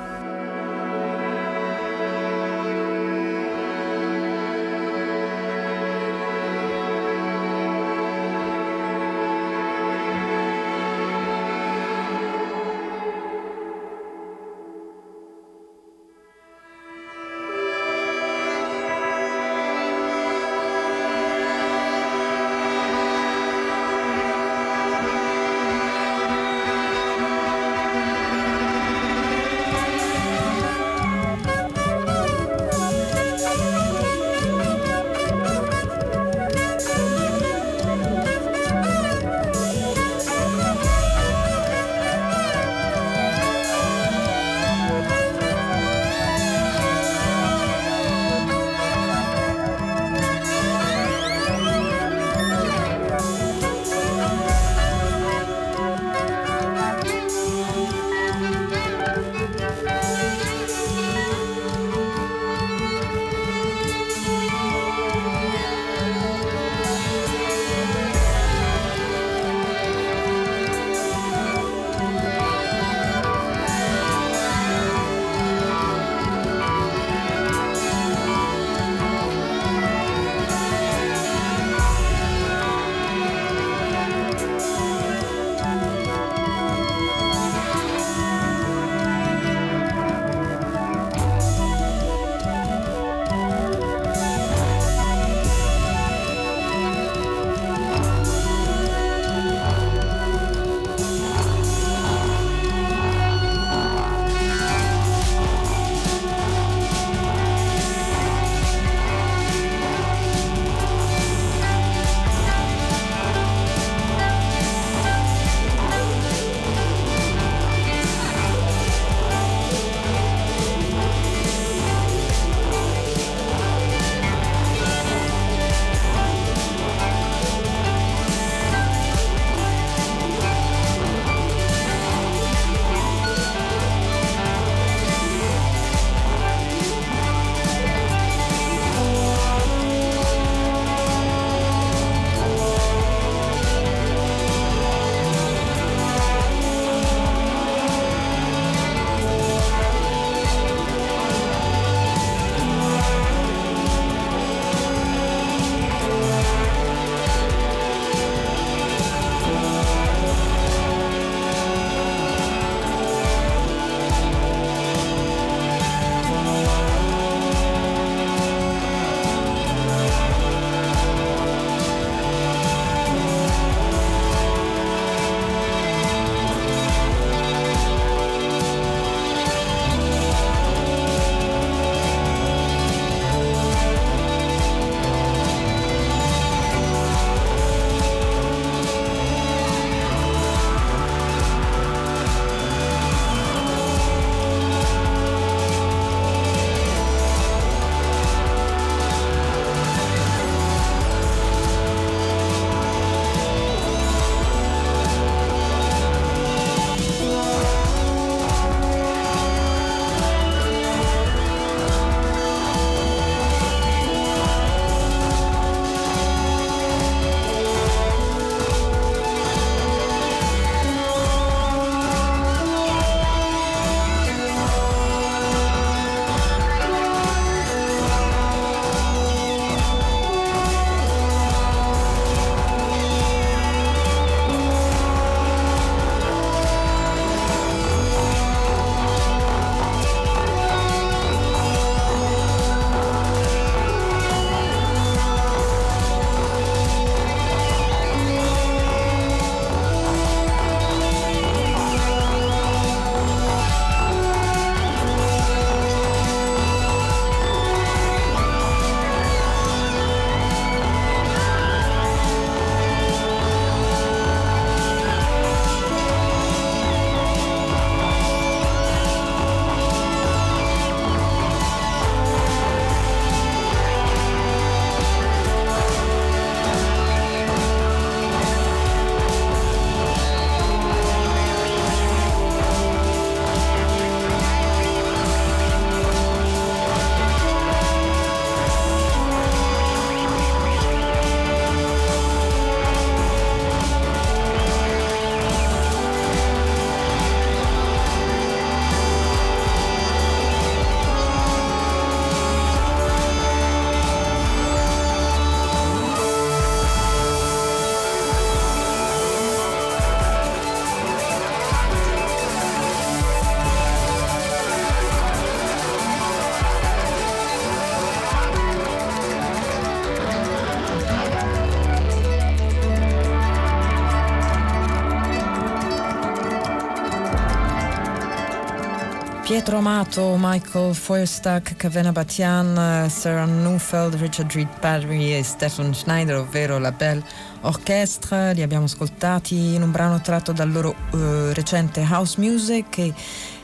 Pietro 329.65 329.81
Amato, 329.81 330.35
Michael 330.37 330.93
Feuerstack, 330.93 331.75
Kavena 331.75 332.11
Batian, 332.11 333.09
Sarah 333.09 333.45
Neufeld, 333.45 334.13
Richard 334.13 334.51
Reed 334.53 334.69
Parry 334.79 335.33
e 335.33 335.41
Stephen 335.41 335.91
Schneider, 335.91 336.35
ovvero 336.35 336.77
la 336.77 336.91
Belle 336.91 337.23
Orchestra. 337.61 338.51
Li 338.51 338.61
abbiamo 338.61 338.85
ascoltati 338.85 339.73
in 339.73 339.81
un 339.81 339.89
brano 339.89 340.21
tratto 340.21 340.51
dal 340.51 340.71
loro 340.71 340.93
uh, 341.13 341.51
recente 341.53 342.05
House 342.07 342.39
Music 342.39 342.99
e 342.99 343.13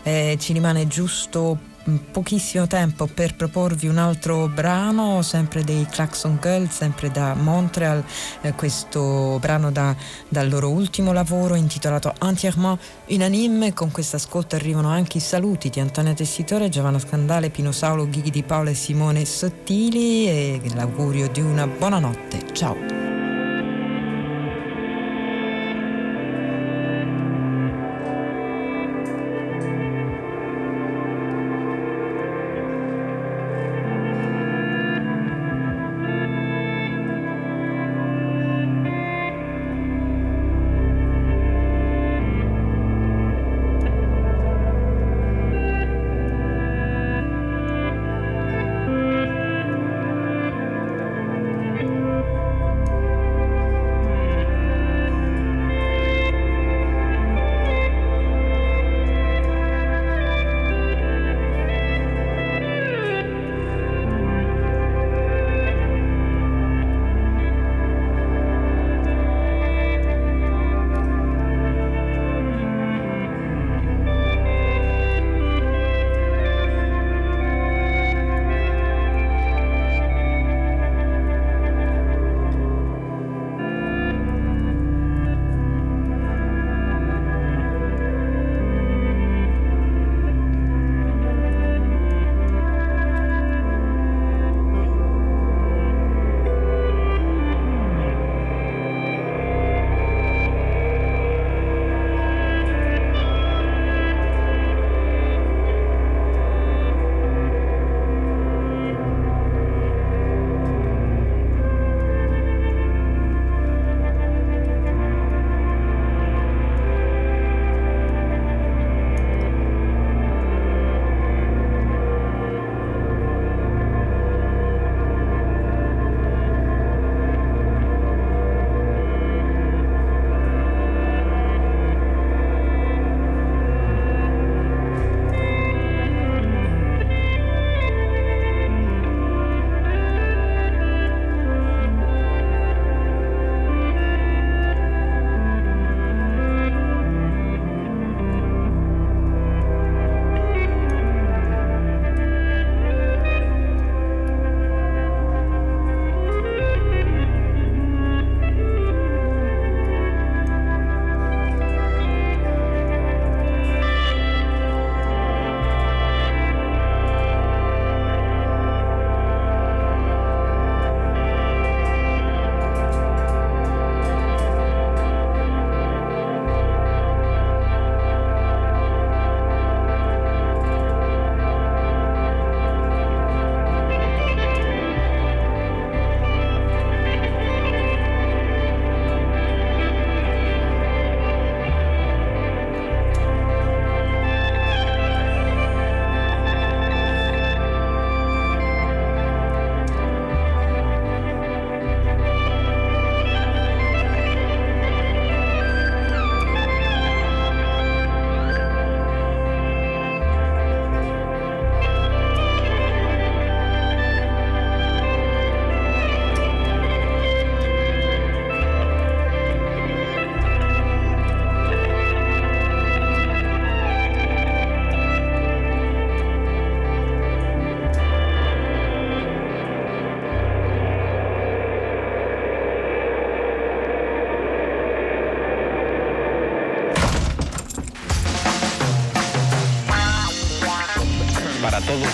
eh, 0.01 0.37
ci 0.39 0.53
rimane 0.53 0.87
giusto 0.87 1.69
pochissimo 2.11 2.67
tempo 2.67 3.07
per 3.07 3.35
proporvi 3.35 3.87
un 3.87 3.97
altro 3.97 4.47
brano, 4.47 5.21
sempre 5.21 5.63
dei 5.63 5.85
Claxon 5.89 6.37
Girls, 6.41 6.75
sempre 6.75 7.11
da 7.11 7.33
Montreal, 7.33 8.03
eh, 8.41 8.53
questo 8.53 9.37
brano 9.39 9.71
da, 9.71 9.95
dal 10.27 10.49
loro 10.49 10.69
ultimo 10.69 11.11
lavoro 11.11 11.55
intitolato 11.55 12.13
Entièrement 12.21 12.79
Unanime. 13.07 13.73
Con 13.73 13.91
questo 13.91 14.15
ascolto 14.15 14.55
arrivano 14.55 14.89
anche 14.89 15.17
i 15.17 15.21
saluti 15.21 15.69
di 15.69 15.79
Antonia 15.79 16.13
Tessitore, 16.13 16.69
Giovanna 16.69 16.99
Scandale, 16.99 17.49
Pino 17.49 17.71
Saulo, 17.71 18.07
Ghighi 18.07 18.31
di 18.31 18.43
Paolo 18.43 18.69
e 18.69 18.75
Simone 18.75 19.25
Sottili 19.25 20.27
e 20.27 20.61
l'augurio 20.75 21.27
di 21.27 21.41
una 21.41 21.67
buona 21.67 21.99
notte. 21.99 22.45
Ciao! 22.53 23.10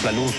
La 0.03 0.11
luz. 0.11 0.36